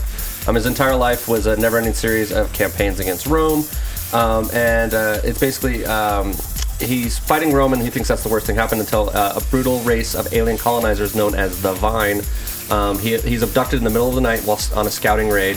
[0.49, 3.65] Um, his entire life was a never-ending series of campaigns against Rome,
[4.13, 6.33] um, and uh, it's basically um,
[6.79, 9.79] he's fighting Rome, and he thinks that's the worst thing happened until uh, a brutal
[9.81, 12.23] race of alien colonizers known as the Vine.
[12.71, 15.55] Um, he, he's abducted in the middle of the night whilst on a scouting raid,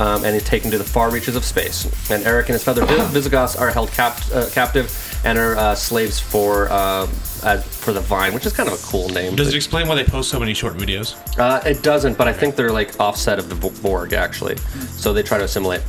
[0.00, 1.84] um, and he's taken to the far reaches of space.
[2.10, 4.90] And Aric and his fellow Vis- Visigoths are held cap- uh, captive
[5.24, 7.06] and are uh, slaves for uh,
[7.42, 9.36] uh, for the Vine, which is kind of a cool name.
[9.36, 11.16] Does it explain why they post so many short videos?
[11.38, 15.22] Uh, it doesn't, but I think they're like offset of the Borg actually, so they
[15.22, 15.82] try to assimilate.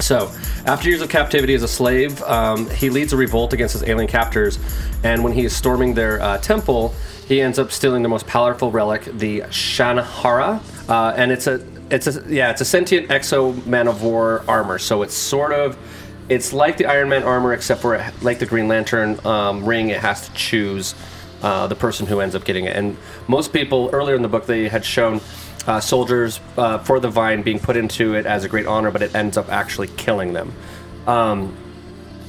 [0.00, 0.32] So,
[0.64, 4.08] after years of captivity as a slave, um, he leads a revolt against his alien
[4.08, 4.58] captors,
[5.02, 6.94] and when he is storming their uh, temple,
[7.26, 11.58] he ends up stealing the most powerful relic, the Shanhara, uh, and it's a
[11.90, 14.78] it's a yeah it's a sentient X-O Manowar armor.
[14.78, 15.76] So it's sort of
[16.28, 19.90] it's like the Iron Man armor, except for it, like the Green Lantern um, ring,
[19.90, 20.94] it has to choose
[21.42, 22.76] uh, the person who ends up getting it.
[22.76, 25.20] And most people earlier in the book they had shown
[25.66, 29.02] uh, soldiers uh, for the Vine being put into it as a great honor, but
[29.02, 30.52] it ends up actually killing them.
[31.06, 31.56] Um,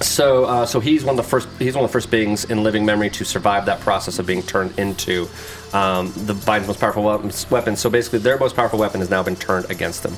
[0.01, 1.47] so, uh, so he's one of the first.
[1.59, 4.43] He's one of the first beings in living memory to survive that process of being
[4.43, 5.27] turned into
[5.73, 7.75] um, the Vine's most powerful weapon.
[7.75, 10.15] So basically, their most powerful weapon has now been turned against them.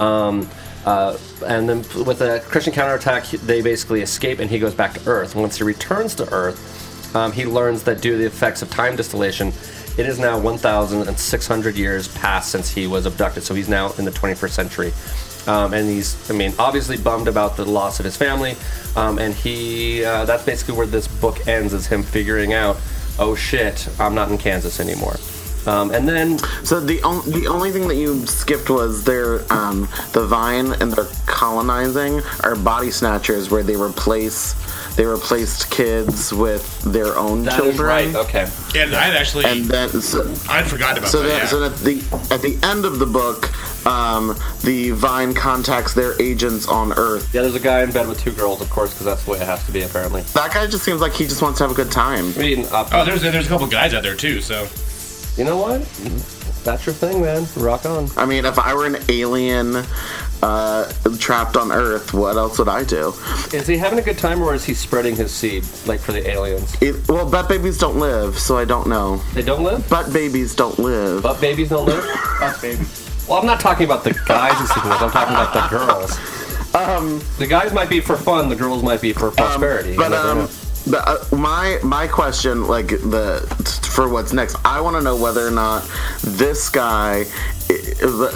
[0.00, 0.48] Um,
[0.84, 5.08] uh, and then with a Christian counterattack, they basically escape, and he goes back to
[5.08, 5.34] Earth.
[5.34, 8.96] Once he returns to Earth, um, he learns that due to the effects of time
[8.96, 9.48] distillation,
[9.98, 13.42] it is now 1,600 years past since he was abducted.
[13.42, 14.92] So he's now in the 21st century.
[15.48, 18.54] Um, and he's, I mean, obviously bummed about the loss of his family.
[18.94, 22.76] Um, and he, uh, that's basically where this book ends, is him figuring out,
[23.18, 25.16] oh shit, I'm not in Kansas anymore.
[25.66, 29.88] Um, and then, So the on, the only thing that you skipped was their um,
[30.12, 34.54] the vine and their colonizing are body snatchers where they replace
[34.96, 37.86] they replaced kids with their own That is children.
[37.88, 38.48] right, okay.
[38.76, 41.28] And I'd actually, And then so, I'd forgotten about so that.
[41.28, 41.46] then, yeah.
[41.46, 43.48] so at the at the end of the book,
[43.86, 47.32] um, the vine contacts their agents on Earth.
[47.32, 49.38] yeah, there's a guy in bed with two girls, of course, because that's the way
[49.38, 50.22] it has to be, apparently.
[50.34, 52.32] That guy just seems like he just wants to have a good time.
[52.36, 54.40] I mean, uh, oh, there's there's a couple guys out there too.
[54.40, 54.66] So
[55.36, 55.82] you know what?
[56.64, 57.46] That's your thing, man.
[57.56, 58.08] Rock on.
[58.16, 59.84] I mean, if I were an alien
[60.42, 63.12] uh, trapped on Earth, what else would I do?
[63.52, 66.28] Is he having a good time, or is he spreading his seed, like for the
[66.28, 66.76] aliens?
[66.80, 69.16] It, well, butt babies don't live, so I don't know.
[69.34, 69.88] They don't live?
[69.88, 71.22] Butt babies don't live.
[71.22, 72.04] But babies don't live?
[72.40, 72.84] That's baby.
[73.28, 75.02] Well, I'm not talking about the guys sleeping with.
[75.02, 76.18] I'm talking about the girls.
[76.74, 78.48] Um, The guys might be for fun.
[78.48, 79.92] The girls might be for prosperity.
[79.92, 80.48] You but um.
[80.90, 83.40] The, uh, my my question, like the
[83.94, 85.88] for what's next, I want to know whether or not
[86.22, 87.24] this guy,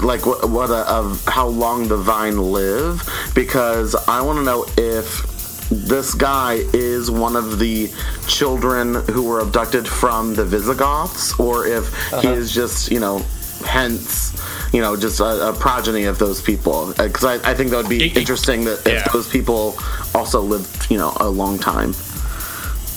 [0.02, 3.02] like what, what a, of how long the vine live,
[3.34, 5.26] because I want to know if
[5.70, 7.90] this guy is one of the
[8.26, 11.84] children who were abducted from the Visigoths, or if
[12.20, 12.32] he Uh-huh.
[12.32, 13.18] is just you know,
[13.64, 14.30] hence.
[14.72, 16.94] You know, just a, a progeny of those people.
[16.96, 19.12] Because I, I think that would be interesting that if yeah.
[19.12, 19.76] those people
[20.14, 21.92] also lived, you know, a long time.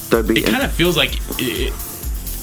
[0.09, 1.73] That'd be It kind of feels like it,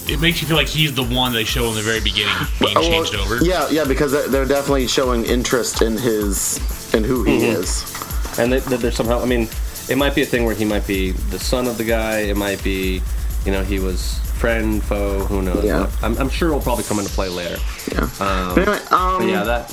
[0.08, 2.76] it makes you feel like he's the one they show in the very beginning being
[2.76, 3.44] Oh, well, changed over.
[3.44, 6.58] Yeah, yeah, because they're- they're definitely showing interest in his
[6.94, 7.56] in who he Mhm.
[7.60, 8.38] is.
[8.38, 9.48] And they, they- there's somehow, I mean,
[9.88, 12.20] it might be a thing where he might be the son of the guy.
[12.20, 13.02] It might be,
[13.44, 15.64] you know, he was friend, foe, who knows.
[15.64, 15.88] Yeah.
[16.02, 17.58] I'm, I'm sure it'll probably come into play later.
[17.92, 18.00] Yeah.
[18.20, 19.72] Um, But anyway, um, but yeah, that.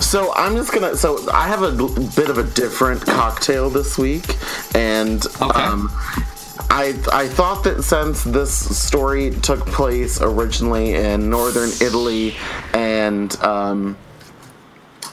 [0.00, 0.96] So I'm just gonna.
[0.96, 1.70] So I have a
[2.16, 4.36] bit of a different cocktail this week,
[4.74, 5.90] and um,
[6.70, 12.34] I I thought that since this story took place originally in northern Italy,
[12.74, 13.96] and um,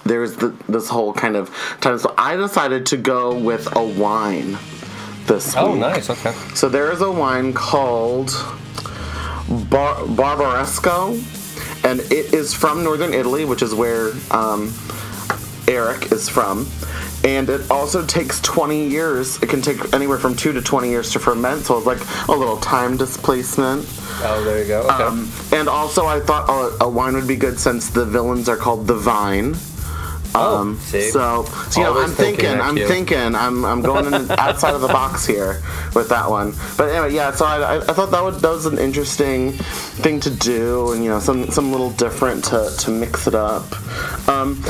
[0.04, 1.50] there's the, this whole kind of
[1.82, 4.58] time, so I decided to go with a wine
[5.28, 5.80] this Oh, week.
[5.82, 6.10] nice.
[6.10, 6.32] Okay.
[6.56, 8.30] So there is a wine called
[9.70, 11.14] Bar- Barbaresco,
[11.86, 14.70] and it is from northern Italy, which is where um,
[15.68, 16.68] Aric is from.
[17.24, 19.42] And it also takes 20 years.
[19.44, 21.66] It can take anywhere from two to 20 years to ferment.
[21.66, 23.86] So it's like a little time displacement.
[24.22, 24.82] Oh, there you go.
[24.84, 25.04] Okay.
[25.04, 28.58] Um, and also, I thought a, a wine would be good since the villains are
[28.58, 29.56] called the Vine.
[30.36, 31.10] Um, see?
[31.10, 34.82] so, so, you know, I'm thinking, thinking, I'm thinking, I'm, I'm going in outside of
[34.82, 35.62] the box here
[35.96, 36.54] with that one.
[36.78, 37.32] But anyway, yeah.
[37.32, 41.04] So I, I, I thought that would that was an interesting thing to do, and
[41.04, 43.64] you know, some some little different to, to mix it up.
[44.30, 44.62] Um,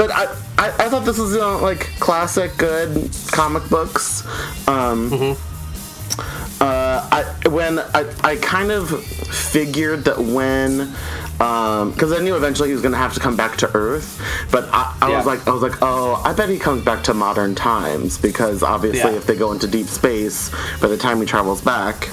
[0.00, 0.24] But I,
[0.56, 4.26] I, I thought this was you know, like classic good comic books.
[4.66, 5.36] Um,
[6.58, 10.90] uh, I when I, I kind of figured that when
[11.36, 14.18] because I knew eventually he was going to have to come back to Earth,
[14.50, 17.12] but I, I was like I was like oh I bet he comes back to
[17.12, 19.18] modern times because obviously Yeah.
[19.18, 22.08] if they go into deep space by the time he travels back,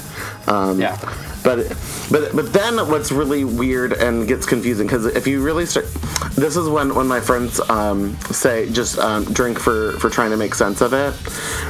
[0.46, 0.98] um, Yeah.
[1.42, 1.68] But
[2.10, 5.86] but but then what's really weird and gets confusing because if you really start,
[6.34, 10.36] this is when when my friends um, say just um, drink for for trying to
[10.36, 11.14] make sense of it.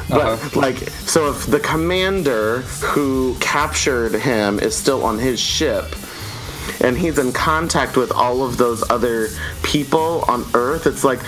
[0.08, 2.60] But like so if the commander
[2.92, 5.84] who captured him is still on his ship.
[6.80, 9.28] And he's in contact with all of those other
[9.62, 10.86] people on Earth.
[10.86, 11.18] It's like,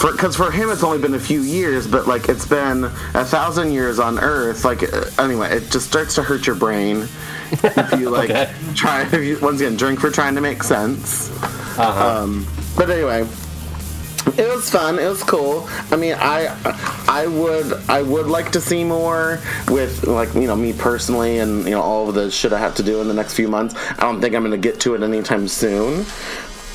[0.00, 3.72] because for him it's only been a few years, but like it's been a thousand
[3.72, 4.64] years on Earth.
[4.64, 4.82] Like
[5.18, 7.08] anyway, it just starts to hurt your brain
[7.62, 8.30] if you like
[8.74, 9.02] try.
[9.02, 11.30] If you, once again, drink for trying to make sense.
[11.78, 13.20] Um, but anyway,
[14.36, 14.98] it was fun.
[14.98, 15.68] It was cool.
[15.90, 16.48] I mean, I
[17.08, 21.64] I would I would like to see more with like you know me personally and
[21.64, 23.74] you know all of the shit I have to do in the next few months.
[23.90, 26.04] I don't think I'm gonna get to it anytime soon.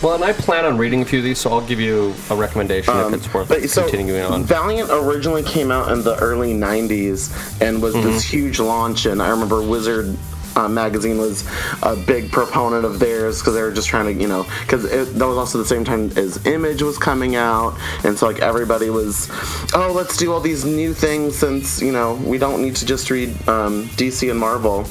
[0.02, 2.36] Well, and I plan on reading a few of these, so I'll give you a
[2.36, 4.46] recommendation Um, if it's worth but so continuing on.
[4.46, 7.30] Valiant originally came out in the early '90s
[7.62, 8.30] and was this Mhm.
[8.30, 10.16] huge launch, and I remember Wizard.
[10.60, 11.48] Uh, magazine was
[11.84, 15.26] a big proponent of theirs because they were just trying to, you know, because that
[15.26, 19.30] was also the same time as Image was coming out, and so like everybody was,
[19.74, 23.10] oh, let's do all these new things since you know we don't need to just
[23.10, 24.86] read um, DC and Marvel.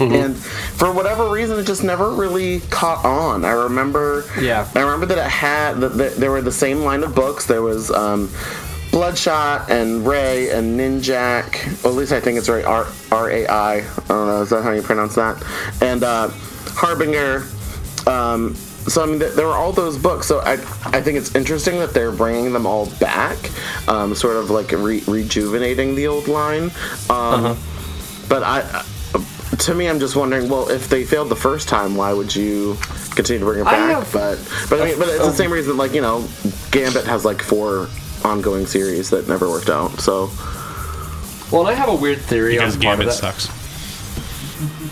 [0.00, 3.44] And for whatever reason, it just never really caught on.
[3.46, 4.68] I remember, Yeah.
[4.74, 7.46] I remember that it had that that there were the same line of books.
[7.46, 8.28] There was um,
[8.90, 11.82] Bloodshot and Rai and Ninjak.
[11.84, 13.74] Well, at least I think it's Ray R R A I.
[13.76, 14.42] I don't know.
[14.42, 15.42] Is that how you pronounce that?
[15.82, 16.28] And uh,
[16.74, 17.46] Harbinger.
[18.06, 20.26] Um, so I mean, th- there were all those books.
[20.26, 20.52] So I,
[20.86, 23.36] I think it's interesting that they're bringing them all back,
[23.88, 26.70] um, sort of like re- rejuvenating the old line.
[27.10, 27.58] Um,
[28.28, 28.84] But I,
[29.60, 30.48] to me, I'm just wondering.
[30.48, 32.76] Well, if they failed the first time, why would you
[33.14, 34.04] continue to bring it I back?
[34.04, 35.76] have- but but I mean, but it's the same reason.
[35.76, 36.26] Like you know,
[36.70, 37.88] Gambit has like four
[38.24, 40.00] ongoing series that never worked out.
[40.00, 40.30] So
[41.50, 43.34] Well, and I have a weird theory Because on part of Gambit that.
[43.34, 43.48] sucks.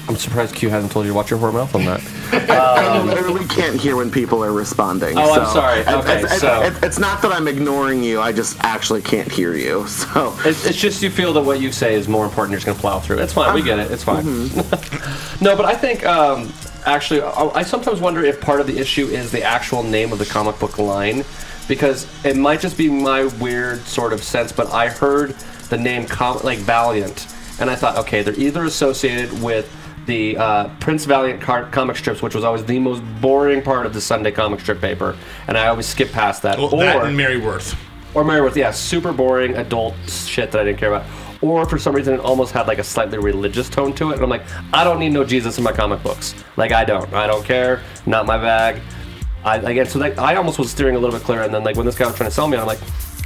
[0.09, 2.01] I'm surprised Q hasn't told you to watch your whore mouth on that.
[2.49, 5.19] I literally can't hear when people are responding.
[5.19, 5.81] Oh, I'm sorry.
[5.81, 8.21] Okay, it's, so- it's, it's not that I'm ignoring you.
[8.21, 9.87] I just actually can't hear you.
[9.97, 12.53] So It's, it's just you feel that what you say is more important.
[12.53, 13.19] You're just gonna plow through.
[13.19, 13.53] It's fine.
[13.55, 13.91] We get it.
[13.91, 14.25] It's fine.
[15.41, 16.53] no, but I think um,
[16.85, 20.21] actually, I, I sometimes wonder if part of the issue is the actual name of
[20.21, 21.25] the comic book line,
[21.69, 24.53] because it might just be my weird sort of sense.
[24.53, 25.31] But I heard
[25.69, 27.27] the name com- like Valiant,
[27.61, 29.71] and I thought, okay, they're either associated with
[30.07, 33.93] the uh, Prince Valiant car- comic strips, which was always the most boring part of
[33.93, 35.17] the Sunday comic strip paper,
[35.49, 36.59] and I always skip past that.
[36.59, 37.75] Well, that and Mary Worth.
[38.15, 41.07] Or Mary Worth, yeah, super boring adult shit that I didn't care about.
[41.43, 44.15] or for some reason it almost had like a slightly religious tone to it.
[44.15, 46.35] And I'm like, I don't need no Jesus in my comic books.
[46.57, 47.13] Like I don't.
[47.13, 47.83] I don't care.
[48.07, 48.81] Not my bag.
[49.47, 51.77] I again, so like, I almost was steering a little bit clear, and then like
[51.77, 52.81] when this guy was trying to sell me, I'm like,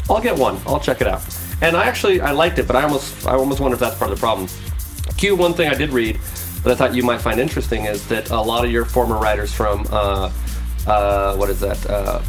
[0.08, 0.60] I'll get one.
[0.66, 1.22] I'll check it out.
[1.62, 4.10] And I actually I liked it, but I almost I almost wonder if that's part
[4.10, 4.46] of the problem.
[5.16, 6.16] Q, one thing I did read
[6.62, 9.52] that I thought you might find interesting is that a lot of your former writers
[9.52, 10.30] from uh,
[10.86, 12.20] uh, what is that uh,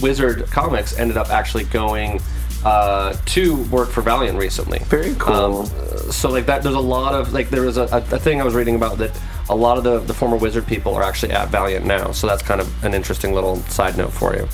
[0.00, 2.20] Wizard Comics ended up actually going
[2.64, 4.78] uh, to work for Valiant recently.
[4.84, 5.62] Very cool.
[5.62, 5.66] Um,
[6.12, 8.54] so like that, there's a lot of like there was a, a thing I was
[8.54, 9.18] reading about that
[9.50, 12.12] a lot of the, the former Wizard people are actually at Valiant now.
[12.12, 14.48] So that's kind of an interesting little side note for you.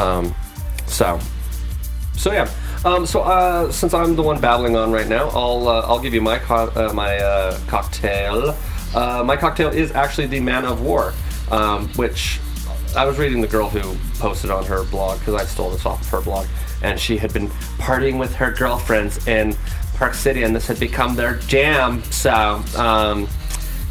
[0.00, 0.34] Um,
[0.86, 1.20] so
[2.18, 2.50] so yeah.
[2.84, 6.14] Um, so uh, since I'm the one babbling on right now, I'll uh, I'll give
[6.14, 8.56] you my co- uh, my uh, cocktail.
[8.94, 11.12] Uh, my cocktail is actually the Man of War,
[11.50, 12.40] um, which
[12.96, 16.00] I was reading the girl who posted on her blog because I stole this off
[16.00, 16.46] of her blog,
[16.82, 19.56] and she had been partying with her girlfriends in
[19.94, 22.02] Park City, and this had become their jam.
[22.04, 23.28] So um,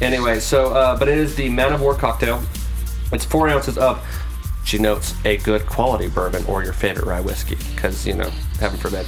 [0.02, 2.42] anyway, so uh, but it is the Man of War cocktail.
[3.12, 4.04] It's four ounces of
[4.66, 8.30] she notes a good quality bourbon or your favorite rye whiskey, because you know,
[8.60, 9.06] heaven forbid.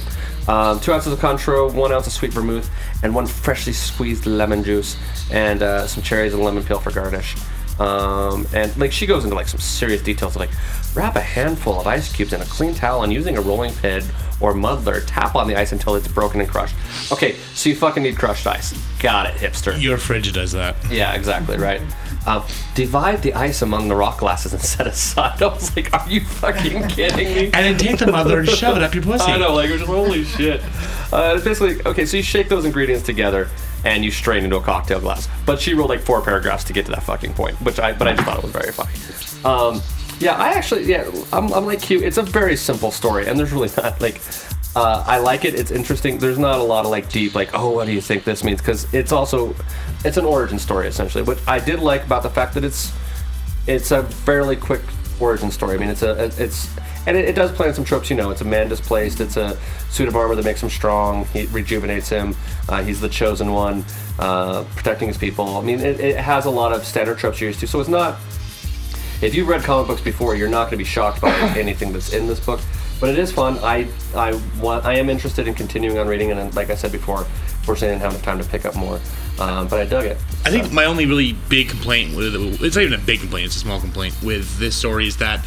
[0.48, 2.70] Um, two ounces of Cointreau, one ounce of sweet vermouth,
[3.02, 4.96] and one freshly squeezed lemon juice,
[5.30, 7.36] and uh, some cherries and lemon peel for garnish.
[7.78, 10.50] Um, and like she goes into like some serious details, like
[10.94, 14.02] wrap a handful of ice cubes in a clean towel and using a rolling pin
[14.40, 16.74] or muddler, tap on the ice until it's broken and crushed.
[17.12, 18.72] Okay, so you fucking need crushed ice.
[18.98, 19.80] Got it, hipster.
[19.80, 20.76] Your fridge does that.
[20.90, 21.80] Yeah, exactly right.
[22.26, 25.42] Um, divide the ice among the rock glasses and set aside.
[25.42, 27.44] I was like, are you fucking kidding me?
[27.46, 29.24] And then take the muddler and shove it up your pussy.
[29.24, 30.62] I know, like, just, holy shit.
[31.12, 33.48] Uh, it's basically, okay, so you shake those ingredients together
[33.84, 35.28] and you strain into a cocktail glass.
[35.46, 38.06] But she wrote like four paragraphs to get to that fucking point, which I, but
[38.06, 38.90] I just thought it was very funny.
[39.44, 39.80] Um,
[40.20, 42.00] yeah, I actually, yeah, I'm, I'm like you.
[42.02, 44.20] It's a very simple story, and there's really not like,
[44.76, 45.54] uh, I like it.
[45.54, 46.18] It's interesting.
[46.18, 48.60] There's not a lot of like deep, like, oh, what do you think this means?
[48.60, 49.54] Because it's also,
[50.04, 51.24] it's an origin story essentially.
[51.24, 52.92] What I did like about the fact that it's,
[53.66, 54.82] it's a fairly quick
[55.18, 55.76] origin story.
[55.76, 56.68] I mean, it's a, it's,
[57.06, 58.10] and it, it does play on some tropes.
[58.10, 59.20] You know, it's a man displaced.
[59.20, 61.24] It's a suit of armor that makes him strong.
[61.26, 62.36] He rejuvenates him.
[62.68, 63.84] Uh, he's the chosen one,
[64.18, 65.56] uh, protecting his people.
[65.56, 67.66] I mean, it, it has a lot of standard tropes you're used to.
[67.66, 68.18] So it's not.
[69.22, 72.12] If you've read comic books before, you're not going to be shocked by anything that's
[72.12, 72.60] in this book.
[73.00, 73.58] But it is fun.
[73.62, 77.24] I I want I am interested in continuing on reading, and like I said before,
[77.62, 79.00] fortunately, I didn't have enough time to pick up more.
[79.38, 80.18] Um, but I dug it.
[80.44, 83.56] I think my only really big complaint with it's not even a big complaint, it's
[83.56, 85.42] a small complaint with this story is that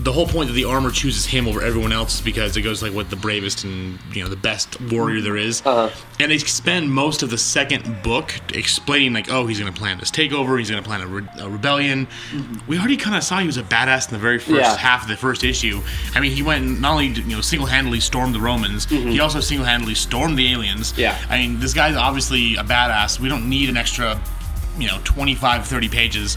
[0.00, 2.82] the whole point that the armor chooses him over everyone else is because it goes
[2.82, 5.62] like what the bravest and you know the best warrior there is.
[5.64, 5.88] Uh-huh.
[6.18, 9.98] and they spend most of the second book explaining like oh he's going to plan
[9.98, 12.08] this takeover he's going to plan a, re- a rebellion
[12.66, 14.76] we already kind of saw he was a badass in the very first Yeah.
[14.76, 15.80] half of the first issue
[16.14, 19.40] i mean he went and not only you know single-handedly stormed the romans he also
[19.40, 21.16] single-handedly stormed the aliens Yeah.
[21.30, 24.20] i mean this guy's obviously a badass we don't need an extra
[24.76, 26.36] you know 25 30 pages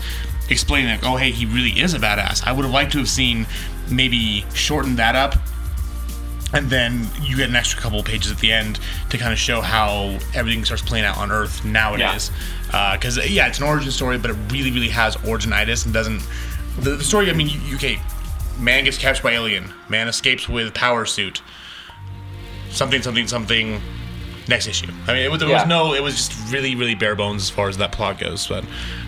[0.50, 2.46] explaining like oh hey he really is a badass.
[2.46, 3.46] I would have liked to have seen
[3.90, 5.36] maybe shorten that up
[6.54, 8.80] and then you get an extra couple of pages at the end
[9.10, 12.32] to kind of show how everything starts playing out on earth nowadays.
[12.68, 15.94] Because uh, uh, yeah it's an origin story but it really really has originitis and
[15.94, 16.22] doesn't
[16.80, 18.00] the, the story i mean you, you- okay
[18.60, 21.42] man gets captured by alien man escapes with power suit
[22.72, 23.82] something something something
[24.50, 25.62] next issue i mean it, was- there Yeah.
[25.62, 28.48] was no it was just really really bare bones as far as that plot goes
[28.48, 28.64] but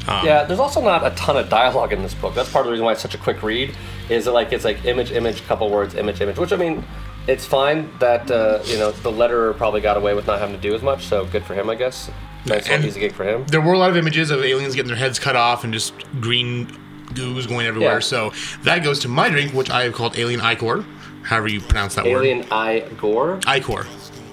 [0.07, 2.33] um, Yeah, there's also not a ton of dialogue in this book.
[2.33, 3.75] That's part of the reason why it's such a quick read.
[4.09, 6.39] Is that like it's like image, image, couple words, image, image.
[6.39, 6.83] Which I mean,
[7.27, 10.61] it's fine that uh, you know the letterer probably got away with not having to
[10.61, 11.05] do as much.
[11.05, 12.09] So good for him, I guess.
[12.47, 13.45] Nice And- easy gig for him.
[13.47, 15.93] there were a lot of images of aliens getting their heads cut off and just
[16.19, 16.65] green
[17.13, 17.95] goos going everywhere.
[17.95, 17.99] Yeah.
[17.99, 18.31] So
[18.63, 20.83] that goes to my drink, which I have called Alien Icor,
[21.21, 22.25] however you pronounce that word.
[22.25, 22.83] Alien I.
[22.95, 23.85] Icor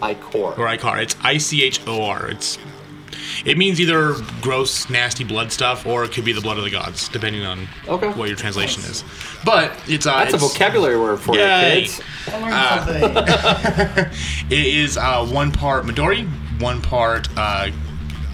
[0.03, 0.57] Icor.
[0.59, 1.03] or Icar.
[1.03, 2.29] It's I C H O R.
[2.29, 2.59] It's
[3.45, 6.71] it means either gross, nasty blood stuff, or it could be the blood of the
[6.71, 8.09] gods, depending on Okay.
[8.11, 9.05] what your translation is.
[9.45, 11.83] But it's uh, That's a vocabulary word for you, Yay.
[11.83, 12.01] kids.
[14.49, 16.27] It is uh, one part Midori,
[16.61, 17.71] one part uh,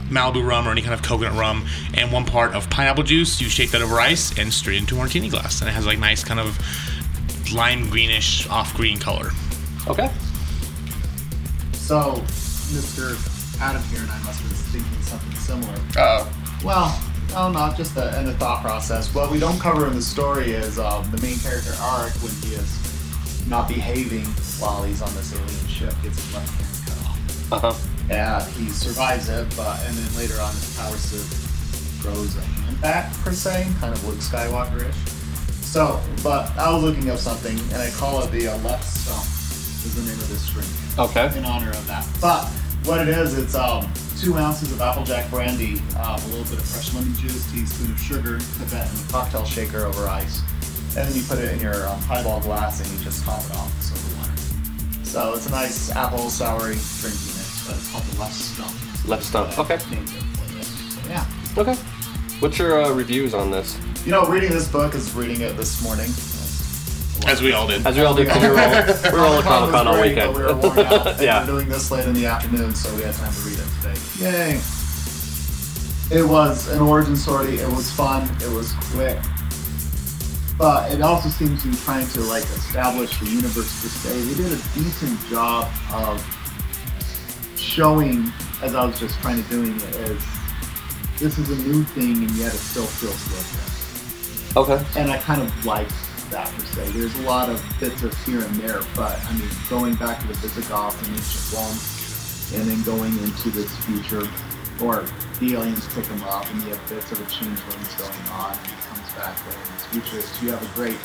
[0.09, 3.40] Malibu rum or any kind of coconut rum, and one part of pineapple juice.
[3.40, 5.98] You shake that over ice and straight into a martini glass, and it has like
[5.98, 6.59] nice kind of
[7.52, 9.31] lime greenish, off green color.
[9.88, 10.10] Okay.
[11.83, 12.14] So,
[12.70, 13.18] Mr.
[13.60, 15.74] Adam here and I must have been thinking something similar.
[15.98, 16.30] Oh.
[16.64, 19.12] Well, no, not just the, in the thought process.
[19.12, 22.54] What we don't cover in the story is um, the main character arc when he
[22.54, 24.24] is not behaving
[24.62, 27.52] while he's on this alien ship, gets his left hand cut off.
[27.52, 27.88] Uh huh.
[28.08, 31.26] Yeah, he survives it, but and then later on his power suit
[32.00, 34.94] grows a hand back per se, kind of Luke Skywalker-ish.
[35.66, 39.26] So, but I was looking up something, and I call it the uh, left stump.
[39.83, 40.68] Is the name of this drink
[40.98, 41.36] Okay.
[41.38, 42.06] in honor of that.
[42.20, 42.44] But
[42.84, 43.88] What it is, it's um,
[44.18, 48.00] two ounces of Applejack brandy, um, a little bit of fresh lemon juice, teaspoon of
[48.00, 50.40] sugar, put that in a cocktail shaker over ice,
[50.96, 53.52] and then you put it in your um, highball glass and you just top it
[53.52, 55.04] off with soda water.
[55.04, 59.08] So it's a nice apple soury drinking mix, but it's called the Left Stump.
[59.08, 59.58] Left stump.
[59.58, 59.78] Okay.
[61.08, 61.24] Yeah.
[61.56, 61.74] Okay.
[62.40, 63.78] What's your uh, reviews on this?
[64.04, 66.08] You know, reading this book is reading it this morning.
[67.27, 67.87] As we all did.
[67.87, 68.27] As we all did.
[68.27, 70.35] We were all, we were all at Comic Con all great, weekend.
[70.35, 71.20] but We were worn out.
[71.20, 71.40] yeah.
[71.40, 74.00] We're doing this late in the afternoon, so we had time to read it today.
[74.18, 74.60] Yay!
[76.10, 77.56] It was an origin story.
[77.58, 78.29] It was fun.
[78.42, 79.18] It was quick.
[80.58, 84.20] But it also seems to be trying to like establish the universe per se.
[84.20, 86.20] They did a decent job of
[87.56, 88.31] showing,
[88.62, 90.23] as I was just trying to doing it, is
[91.18, 94.56] this is a new thing and yet it still feels good.
[94.56, 94.85] Okay.
[95.00, 95.88] And I kind of like
[96.33, 96.90] that per se.
[96.92, 100.26] There's a lot of bits of here and there, but I mean, going back to
[100.26, 101.78] the Visigoths and ancient Rome,
[102.56, 104.26] and then going into this future,
[104.80, 105.04] or
[105.38, 108.56] the aliens pick him up, and you have bits of a change changelings going on,
[108.56, 110.20] and he comes back there in this future.
[110.20, 110.98] So you have a great,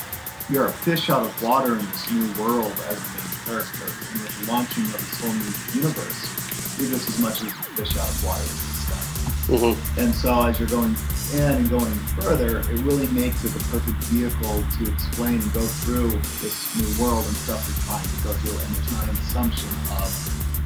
[0.49, 4.19] you're a fish out of water in this new world as the main character, and
[4.23, 5.53] the launching of this whole new
[5.83, 9.03] universe, you're just as much as a fish out of water with this stuff.
[9.47, 9.99] Mm-hmm.
[9.99, 10.95] And so as you're going
[11.33, 15.65] in and going further, it really makes it the perfect vehicle to explain and go
[15.83, 16.09] through
[16.39, 18.57] this new world and stuff you're trying to go through.
[18.57, 20.07] And there's not an assumption of,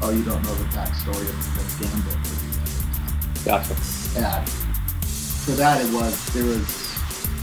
[0.04, 2.20] oh, you don't know the backstory of the Gambit.
[3.44, 3.74] Gotcha.
[4.18, 4.50] And
[5.46, 6.92] for that, it was there was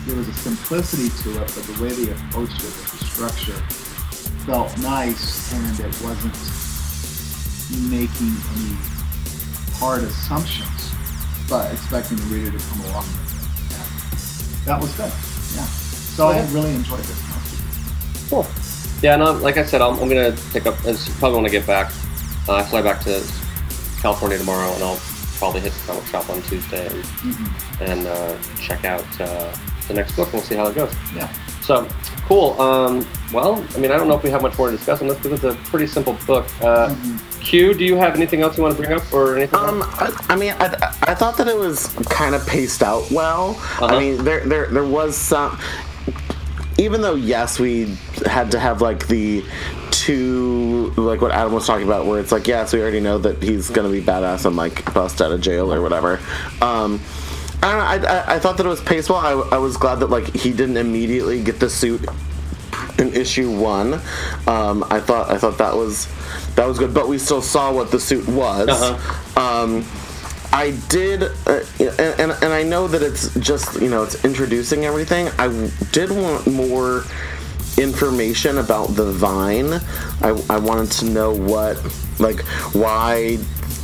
[0.06, 3.58] there was a simplicity to it, but the way they approached it with the structure
[4.46, 6.38] felt nice, and it wasn't
[7.90, 8.76] making any
[9.76, 10.94] hard assumptions,
[11.48, 14.66] but expecting the reader to come along with it.
[14.66, 14.74] Yeah.
[14.74, 15.12] That was good.
[15.56, 15.64] Yeah.
[15.64, 18.28] So I really enjoyed this.
[18.28, 18.46] Cool.
[19.02, 20.76] Yeah, no, like I said, I'm, I'm gonna pick up.
[20.84, 21.92] It's probably when I get back.
[22.48, 23.22] Uh, I fly back to
[24.00, 25.00] California tomorrow, and I'll
[25.38, 27.80] probably hit the comic shop on Tuesday and, Mhm.
[27.92, 29.54] and uh, check out uh,
[29.86, 30.26] the next book.
[30.26, 30.92] and We'll see how it goes.
[31.14, 31.32] Yeah.
[31.62, 31.86] So
[32.26, 32.60] cool.
[32.60, 35.06] Um, well, I mean, I don't know if we have much more to discuss on
[35.08, 36.46] this because it's a pretty simple book.
[36.62, 36.94] Uh,
[37.40, 39.58] Q, do you have anything else you want to bring up or anything?
[39.58, 43.50] Um, I, I mean, I, I thought that it was kind of paced out well.
[43.50, 43.86] Uh-huh.
[43.86, 45.58] I mean, there, there, there was some.
[46.76, 49.44] Even though yes, we had to have like the
[49.90, 53.42] two, like what Adam was talking about, where it's like yes, we already know that
[53.42, 56.20] he's gonna be badass and like bust out of jail or whatever.
[56.62, 57.00] Um,
[57.62, 59.18] I, don't know, I, I, I thought that it was paced well.
[59.18, 62.06] I, I was glad that like he didn't immediately get the suit
[62.98, 63.94] in issue one.
[64.46, 66.08] Um, I thought I thought that was
[66.54, 68.68] that was good, but we still saw what the suit was.
[69.36, 69.84] Um,
[70.52, 74.84] I did, uh, and, and and I know that it's just you know it's introducing
[74.84, 75.28] everything.
[75.38, 75.48] I
[75.92, 77.04] did want more
[77.78, 79.74] information about the vine.
[80.22, 81.76] I, I wanted to know what
[82.18, 82.40] like
[82.74, 83.36] why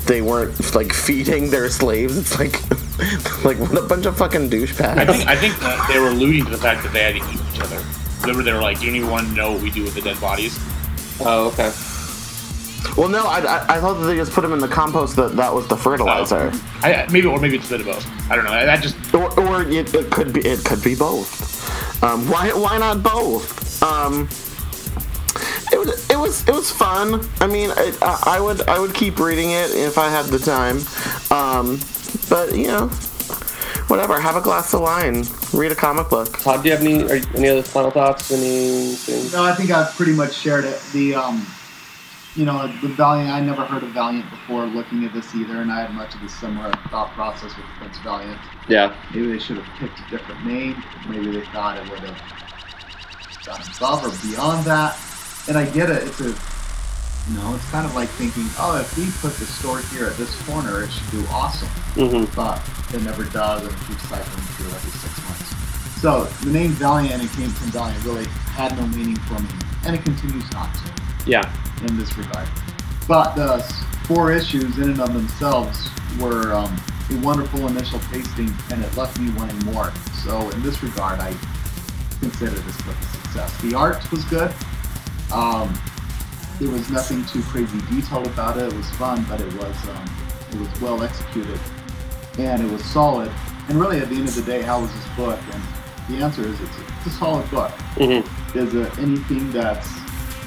[0.07, 2.17] they weren't like feeding their slaves.
[2.17, 2.55] It's like
[3.45, 4.99] like what a bunch of fucking douchebags.
[4.99, 7.43] I think I think that they were alluding to the fact that they had
[8.27, 10.59] They were, they were like, "Do anyone know what we do with the dead bodies?"
[11.20, 11.72] Oh, okay.
[12.97, 15.16] Well, no, I, I, I thought that they just put them in the compost.
[15.16, 16.53] That that was the fertilizer.
[16.83, 18.31] I, maybe, or maybe it's a bit of both.
[18.31, 18.53] I don't know.
[18.53, 22.03] That just or, or it, it could be it could be both.
[22.03, 23.83] Um, why why not both?
[23.83, 24.29] Um,
[25.72, 27.27] it was it was it was fun.
[27.41, 30.39] I mean, I, I I would I would keep reading it if I had the
[30.39, 30.79] time.
[31.37, 31.81] Um,
[32.29, 32.91] but you know,
[33.95, 34.20] whatever.
[34.20, 35.24] Have a glass of wine.
[35.53, 36.36] Read a comic book.
[36.38, 38.30] Todd, do you have any are, any other final thoughts?
[38.32, 39.30] Anything?
[39.32, 40.80] No, I think I've pretty much shared it.
[40.92, 41.47] The um,
[42.34, 43.30] you know, the Valiant.
[43.30, 46.20] I never heard of Valiant before looking at this either, and I had much of
[46.20, 48.40] the similar thought process with Prince Valiant.
[48.68, 48.95] Yeah.
[49.14, 50.82] Maybe they should have picked a different name.
[51.09, 54.99] Maybe they thought it would have gone above or beyond that.
[55.47, 56.03] And I get it.
[56.03, 56.34] It's a,
[57.29, 60.16] you know, it's kind of like thinking, oh, if we put the store here at
[60.16, 61.68] this corner, it should do awesome.
[61.97, 62.29] Mhm.
[62.35, 62.61] But
[62.93, 65.55] it never does, and it keeps cycling through every six months.
[66.01, 69.49] So the name Valiant and Came from Valiant really had no meaning for me,
[69.87, 70.81] and it continues not to
[71.25, 71.49] Yeah.
[71.83, 72.47] in this regard.
[73.09, 73.64] But the
[74.07, 76.77] four issues in and of themselves were um,
[77.11, 79.93] a wonderful initial tasting, and it left me wanting more.
[80.25, 81.33] So in this regard, I
[82.20, 83.57] consider this book a success.
[83.62, 84.53] The art was good.
[85.33, 85.72] Um,
[86.61, 88.73] there was nothing too crazy detailed about it.
[88.73, 90.11] It was fun, but it was um,
[90.53, 91.59] it was well executed,
[92.39, 93.31] and it was solid.
[93.69, 95.41] And really, at the end of the day, how was this book?
[95.53, 95.63] And
[96.09, 97.73] the answer is it's a, it's a solid book.
[97.97, 98.59] Mm-hmm.
[98.59, 99.89] Is it anything that's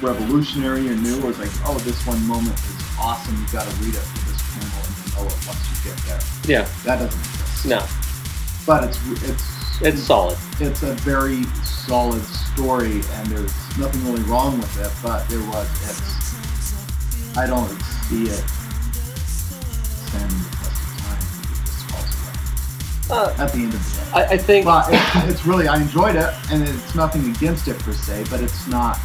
[0.00, 3.34] revolutionary or new, or is like, oh, this one moment is awesome.
[3.36, 5.98] You got to read it for this panel, and you know it once you get
[6.06, 6.20] there.
[6.46, 6.68] Yeah.
[6.84, 7.66] That doesn't exist.
[7.66, 7.84] No.
[8.64, 8.98] But it's
[9.28, 10.36] it's It's solid.
[10.58, 15.66] It's a very solid story, and there's nothing really wrong with it, but there was.
[15.88, 17.70] It's, I don't
[18.08, 18.44] see it.
[23.10, 24.10] Uh, at the end of the day.
[24.12, 24.66] I, I think.
[24.66, 25.00] But it,
[25.30, 28.98] it's really, I enjoyed it, and it's nothing against it per se, but it's not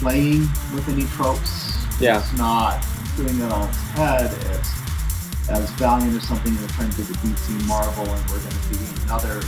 [0.00, 0.40] playing
[0.74, 1.78] with any tropes.
[2.00, 2.18] Yeah.
[2.18, 2.84] It's not
[3.16, 4.32] doing it on its head.
[4.56, 8.40] It's as Valiant as something, and they're trying to do the DC Marvel, and we're
[8.40, 9.40] going to be another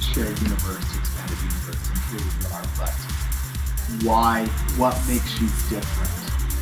[0.00, 3.05] shared universe, expanded universe, and here we are
[4.02, 4.46] why?
[4.76, 6.10] What makes you different?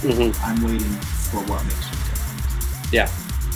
[0.05, 0.45] Mm-hmm.
[0.45, 0.93] I'm waiting
[1.31, 2.93] for what makes you different.
[2.93, 3.11] Yeah.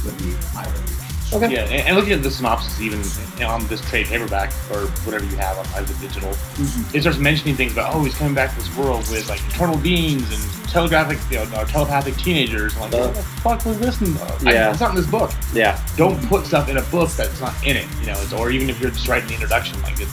[0.05, 0.95] Would be my review.
[1.31, 1.53] Okay.
[1.53, 3.01] Yeah, and, and looking at the synopsis, even
[3.45, 6.95] on this trade paperback or whatever you have on either digital, Mhm.
[6.95, 9.77] it starts mentioning things about oh, he's coming back to this world with like eternal
[9.77, 12.75] beings and telegraphic, you know, telepathic teenagers.
[12.77, 14.01] I'm like, what the fuck was this?
[14.01, 14.71] In, uh, I- Yeah.
[14.71, 15.31] it's not in this book.
[15.53, 15.79] Yeah.
[15.97, 17.87] Don't put stuff in a book that's not in it.
[18.01, 20.11] You know, it's, or even if you're just writing the introduction, like it's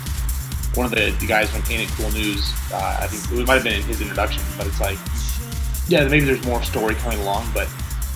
[0.76, 2.54] one of the, the guys from Ain't It Cool News.
[2.72, 4.98] Uh, I think it might have been in his introduction, but it's like,
[5.88, 7.68] yeah, maybe there's more story coming along, but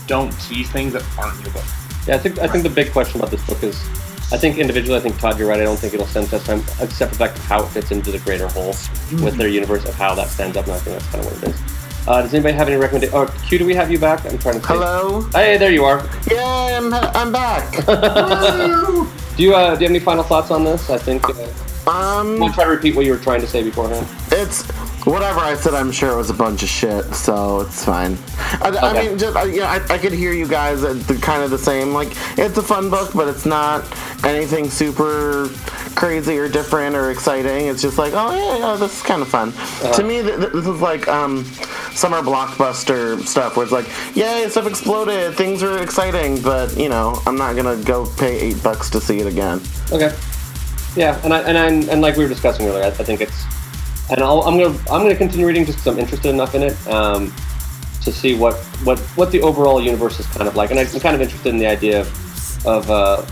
[0.08, 1.66] don't tease things that aren't in your book.
[2.08, 3.80] Yeah, I think I think the big question about this book is,
[4.32, 5.60] I think individually, I think Todd, you're right.
[5.60, 7.92] I don't think it'll stand test time, except for the fact of how it fits
[7.92, 8.74] into the greater whole
[9.24, 10.66] with their universe of how that stands up.
[10.66, 12.08] And I think that's kind of what it is.
[12.08, 13.16] Uh, does anybody have any recommendation?
[13.16, 14.26] Oh, Q, do we have you back?
[14.26, 14.66] I'm trying to.
[14.66, 14.66] Think.
[14.66, 15.22] Hello.
[15.34, 16.10] Hey, there you are.
[16.32, 17.86] Yeah, I'm, I'm back.
[19.40, 20.90] Do you uh, do you have any final thoughts on this?
[20.90, 21.24] I think.
[21.30, 21.48] Uh,
[21.90, 22.40] um.
[22.40, 24.08] Want to try to repeat what you were trying to say beforehand?
[24.32, 24.64] It's
[25.06, 25.74] whatever I said.
[25.74, 28.18] I'm sure it was a bunch of shit, so it's fine.
[28.62, 31.16] I, I mean, just I, you know, I, I could hear you guys at the
[31.16, 31.94] kind of the same.
[31.94, 33.84] Like, it's a fun book, but it's not
[34.24, 35.50] anything super
[35.96, 37.68] crazy or different or exciting.
[37.68, 39.52] It's just like, oh yeah, yeah this is kind of fun.
[39.94, 41.44] To me, th- th- this is like um,
[41.94, 47.22] summer blockbuster stuff, where it's like, yay, stuff exploded, things are exciting, but you know,
[47.26, 49.62] I'm not gonna go pay eight bucks to see it again.
[49.92, 50.16] Okay.
[50.96, 53.44] Yeah, and I, and I, and like we were discussing earlier, I, I think it's,
[54.10, 56.88] and I'll, I'm gonna I'm gonna continue reading just because I'm interested enough in it
[56.88, 57.34] um,
[58.04, 61.16] to see what, what what the overall universe is kind of like, and I'm kind
[61.16, 63.26] of interested in the idea of of uh,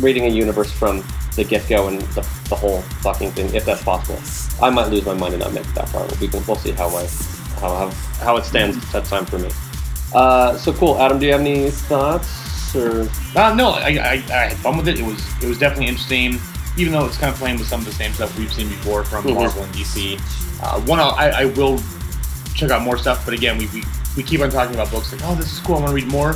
[0.00, 1.04] reading a universe from
[1.36, 4.18] the get go and the, the whole fucking thing, if that's possible.
[4.60, 6.06] I might lose my mind and not make it that far.
[6.20, 7.06] We can, we'll see how my
[7.60, 7.90] how how,
[8.24, 9.50] how it stands that time for me.
[10.14, 11.18] Uh, so cool, Adam.
[11.18, 13.08] Do you have any thoughts or?
[13.36, 14.98] Uh, no, I, I, I had fun with it.
[14.98, 16.38] It was it was definitely interesting,
[16.78, 19.04] even though it's kind of playing with some of the same stuff we've seen before
[19.04, 19.34] from Mhm.
[19.34, 20.18] Marvel and DC.
[20.62, 21.80] Uh, one, I, I will
[22.54, 23.82] check out more stuff, but again, we, we,
[24.16, 26.08] we keep on talking about books like, oh, this is cool, I want to read
[26.08, 26.32] more.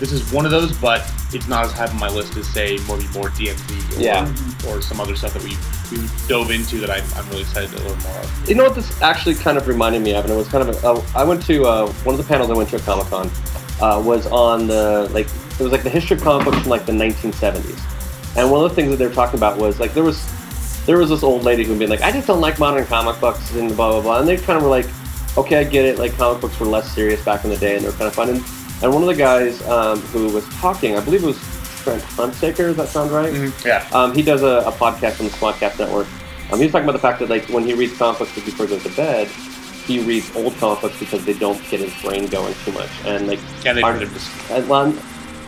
[0.00, 2.76] This is one of those, but it's not as high on my list as say
[2.88, 4.34] maybe more DMZ or, Yeah.
[4.68, 5.56] or some other stuff that we,
[5.96, 8.48] we dove into that I'm, I'm really excited to learn more of.
[8.48, 10.82] You know what this actually kind of reminded me of, and it was kind of.
[10.82, 13.06] A, uh, I went to uh, one of the panels I went to at Comic
[13.06, 13.30] Con
[13.80, 16.84] uh, was on the like it was like the history of comic books from like
[16.86, 17.78] the 1970s,
[18.36, 20.26] and one of the things that they were talking about was like there was
[20.86, 23.54] there was this old lady who'd been like, I just don't like modern comic books
[23.54, 24.86] and blah blah blah, and they kind of were like,
[25.38, 25.98] okay, I get it.
[25.98, 28.28] Like comic books were less serious back in the day, and they're kind of fun.
[28.30, 28.38] And,
[28.82, 31.38] and one of the guys um, who was talking, I believe it was
[31.84, 32.56] Trent Hunsaker.
[32.74, 33.32] Does that sound right?
[33.64, 33.88] Yeah.
[33.92, 36.08] Um, he does a, a podcast on the Squadcast Network.
[36.50, 38.66] Um, he was talking about the fact that like when he reads comic books before
[38.66, 42.26] he goes to bed, he reads old comic books because they don't get his brain
[42.26, 42.90] going too much.
[43.04, 44.50] And like, Yeah, they aren't- put him to sleep.
[44.50, 44.92] uh, well,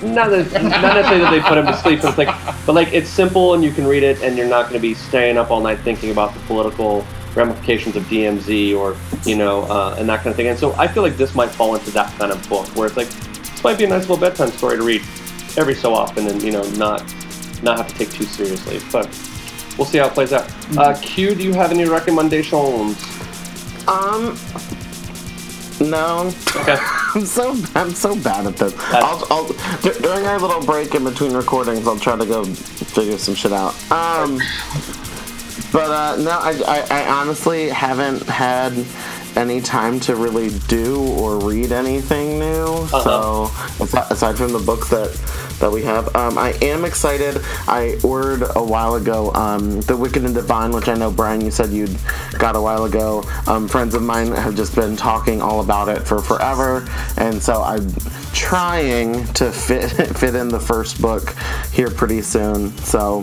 [0.03, 2.92] not, that, not necessarily that they put him to sleep, but it's like, but like
[2.92, 5.51] it's simple and you can read it, and you're not going to be staying up
[5.51, 8.97] all night thinking about the political ramifications of DMZ or
[9.28, 10.49] you know uh, and that kind of thing.
[10.49, 12.97] And so I feel like this might fall into that kind of book where it's
[12.97, 15.03] like this might be a nice little bedtime story to read
[15.57, 17.01] every so often, and you know not
[17.62, 18.80] not have to take too seriously.
[18.92, 19.07] But
[19.78, 20.51] we'll see how it plays out.
[20.76, 23.03] Uh, Q, do you have any recommendations?
[23.86, 24.38] Um,
[25.91, 26.32] no.
[26.57, 26.76] Okay.
[27.14, 28.74] I'm so I'm so bad at this.
[28.78, 29.47] I'll, I'll
[29.82, 33.53] dur- during our little break in between recordings, I'll try to go figure some shit
[33.53, 33.74] out.
[33.93, 34.39] Um,
[35.72, 38.72] but uh, no, I, I I honestly haven't had
[39.37, 42.87] any time to really do or read anything new.
[42.89, 45.11] So aside, aside from the books that
[45.61, 47.41] that we have, um, I am excited.
[47.69, 51.51] I ordered a while ago um, the Wicked and Divine, which I know Brian, you
[51.51, 51.97] said you'd
[52.39, 53.25] got a while ago.
[53.47, 56.87] Um, friends of mine have just been talking all about it for forever,
[57.17, 57.91] and so I'm
[58.33, 61.35] trying to fit fit in the first book
[61.73, 62.77] here pretty soon.
[62.79, 63.23] So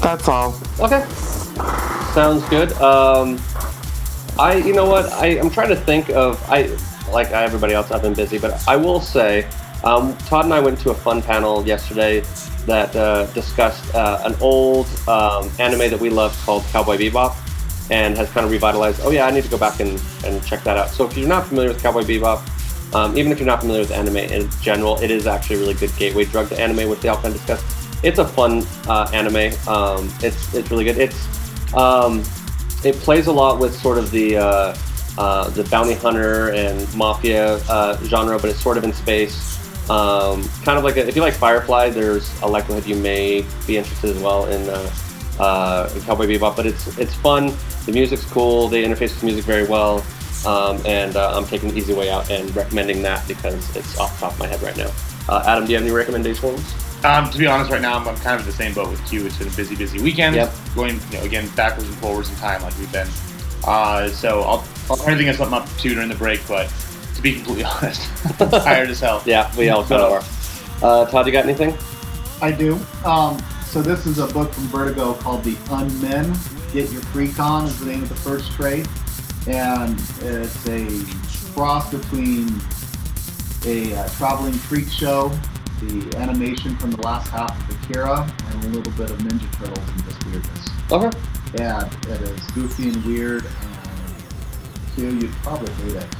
[0.00, 0.58] that's all.
[0.80, 1.04] Okay.
[2.12, 2.72] Sounds good.
[2.74, 3.40] Um,
[4.38, 5.12] I, you know what?
[5.12, 6.42] I, I'm trying to think of.
[6.48, 6.76] I,
[7.12, 9.48] like everybody else, I've been busy, but I will say,
[9.84, 12.20] um, Todd and I went to a fun panel yesterday
[12.66, 17.36] that uh, discussed uh, an old um, anime that we loved called Cowboy Bebop,
[17.90, 19.00] and has kind of revitalized.
[19.02, 20.90] Oh yeah, I need to go back and, and check that out.
[20.90, 23.90] So if you're not familiar with Cowboy Bebop, um, even if you're not familiar with
[23.90, 27.08] anime in general, it is actually a really good gateway drug to anime, which they
[27.08, 27.62] all kind of discuss.
[28.02, 29.52] It's a fun uh, anime.
[29.68, 30.98] Um, it's it's really good.
[30.98, 32.22] It's um,
[32.84, 34.76] it plays a lot with sort of the uh,
[35.18, 39.63] uh, the bounty hunter and mafia uh, genre, but it's sort of in space.
[39.90, 43.76] Um, kind of like a, if you like Firefly, there's a likelihood you may be
[43.76, 44.90] interested as well in, uh,
[45.38, 46.56] uh, in Cowboy Bebop.
[46.56, 47.52] But it's it's fun.
[47.86, 48.68] The music's cool.
[48.68, 50.04] They interface with music very well.
[50.46, 54.14] Um, and uh, I'm taking the easy way out and recommending that because it's off
[54.14, 54.90] the top of my head right now.
[55.28, 56.74] Uh, Adam, do you have any recommendations?
[57.04, 59.06] Um, to be honest, right now I'm, I'm kind of in the same boat with
[59.08, 59.26] Q.
[59.26, 60.36] It's been a busy, busy weekend.
[60.36, 60.52] Yep.
[60.74, 63.08] Going, you know, again backwards and forwards in time like we've been.
[63.66, 66.46] Uh, so I'll, I'll try to think of something up to during the break.
[66.46, 66.72] But
[67.24, 68.08] be completely honest,
[68.40, 69.22] I'm tired as hell.
[69.24, 70.84] Yeah, we all kind of are.
[70.86, 71.76] Uh, Todd, you got anything?
[72.42, 72.78] I do.
[73.04, 76.72] Um, so this is a book from Vertigo called The Unmen.
[76.72, 78.86] Get Your Freak On is the name of the first trade.
[79.46, 80.86] And it's a
[81.54, 82.48] cross between
[83.64, 85.28] a uh, traveling freak show,
[85.80, 89.88] the animation from the last half of Akira, and a little bit of Ninja Turtles
[89.88, 90.68] and just weirdness.
[90.92, 91.18] Okay.
[91.54, 93.44] Yeah, it is goofy and weird.
[93.44, 93.73] And
[94.94, 96.14] Q, you'd probably hate it.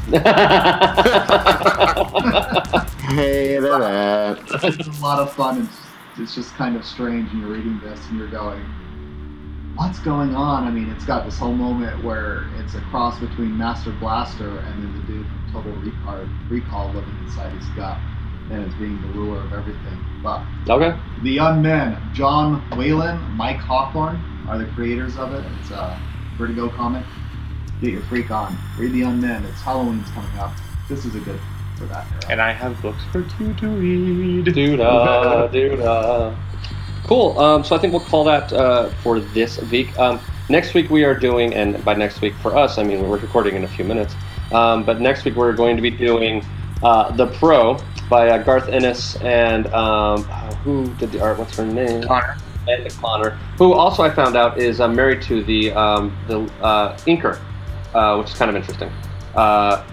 [3.04, 4.38] Hey, that.
[4.64, 5.62] it's a lot of fun.
[5.62, 5.78] It's,
[6.20, 8.62] it's just kind of strange, and you're reading this and you're going,
[9.76, 13.56] "What's going on?" I mean, it's got this whole moment where it's a cross between
[13.56, 17.98] Master Blaster and then the dude from Total Recall, Recall living inside his gut
[18.50, 20.04] and is being the ruler of everything.
[20.22, 20.98] But Okay.
[21.22, 25.44] the Unmen, John Whalen, Mike Hawthorne are the creators of it.
[25.60, 25.98] It's a
[26.36, 27.04] Vertigo comic.
[27.84, 28.56] Get your freak on.
[28.78, 29.44] Read the Unmen.
[29.44, 30.52] It's Halloween's coming up.
[30.88, 31.38] This is a good
[31.76, 32.06] for that.
[32.10, 32.20] era.
[32.30, 34.54] And I have books for Q to read.
[34.54, 36.34] Doo-da, doo-da.
[37.04, 37.38] Cool.
[37.38, 39.98] Um, so I think we'll call that uh, for this week.
[39.98, 40.18] Um,
[40.48, 43.54] next week we are doing, and by next week for us, I mean we're recording
[43.54, 44.14] in a few minutes.
[44.50, 46.42] Um, but next week we're going to be doing
[46.82, 47.78] uh, the Pro
[48.08, 51.38] by uh, Garth Ennis and um, oh, who did the art?
[51.38, 52.02] What's her name?
[52.04, 52.38] Conner.
[52.66, 56.96] And Conner, who also I found out is uh, married to the um, the uh,
[57.00, 57.38] inker,
[57.94, 58.90] uh, which is kind of interesting.
[59.34, 59.84] Uh,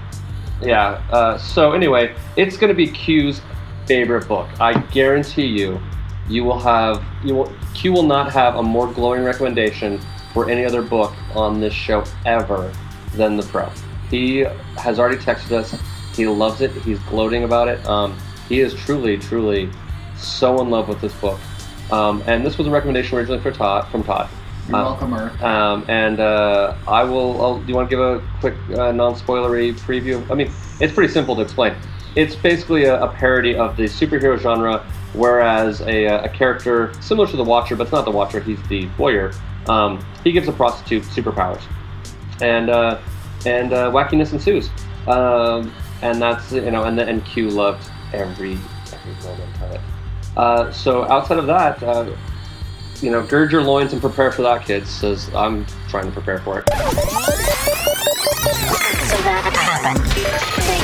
[0.61, 1.01] yeah.
[1.11, 3.41] Uh, so anyway, it's going to be Q's
[3.85, 4.47] favorite book.
[4.59, 5.81] I guarantee you,
[6.27, 9.99] you will have you will Q will not have a more glowing recommendation
[10.33, 12.73] for any other book on this show ever
[13.15, 13.69] than the Pro.
[14.09, 14.39] He
[14.77, 15.75] has already texted us.
[16.15, 16.71] He loves it.
[16.71, 17.85] He's gloating about it.
[17.85, 19.69] Um, he is truly, truly
[20.17, 21.39] so in love with this book.
[21.91, 24.29] Um, and this was a recommendation originally for Todd from Todd.
[24.71, 25.41] You're Uh, welcome, Eric.
[25.41, 27.41] um, and uh, I will.
[27.41, 30.29] I'll, do you want to give a quick uh, non-spoilery preview?
[30.31, 30.49] I mean,
[30.79, 31.75] it's pretty simple to explain.
[32.15, 34.79] It's basically a, a parody of the superhero genre,
[35.13, 38.39] whereas a, a character similar to the Watcher, but it's not the Watcher.
[38.39, 39.33] He's the Warrior.
[39.67, 41.61] Um, he gives a prostitute superpowers,
[42.41, 42.99] and uh,
[43.45, 44.69] and uh, wackiness ensues.
[45.05, 48.57] Um, and that's you know, and the, NQ loved every
[48.93, 49.81] every moment of it.
[50.37, 52.09] Uh, so outside of that, uh,
[53.01, 54.89] you know, gird your loins and prepare for that, kids.
[54.89, 56.67] Says I'm trying to prepare for it.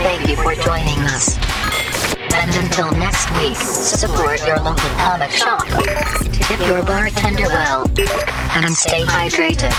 [0.00, 1.36] Thank you for joining us.
[2.32, 5.66] And until next week, support your local comic shop,
[6.32, 7.84] tip your bartender well,
[8.54, 9.72] and stay hydrated.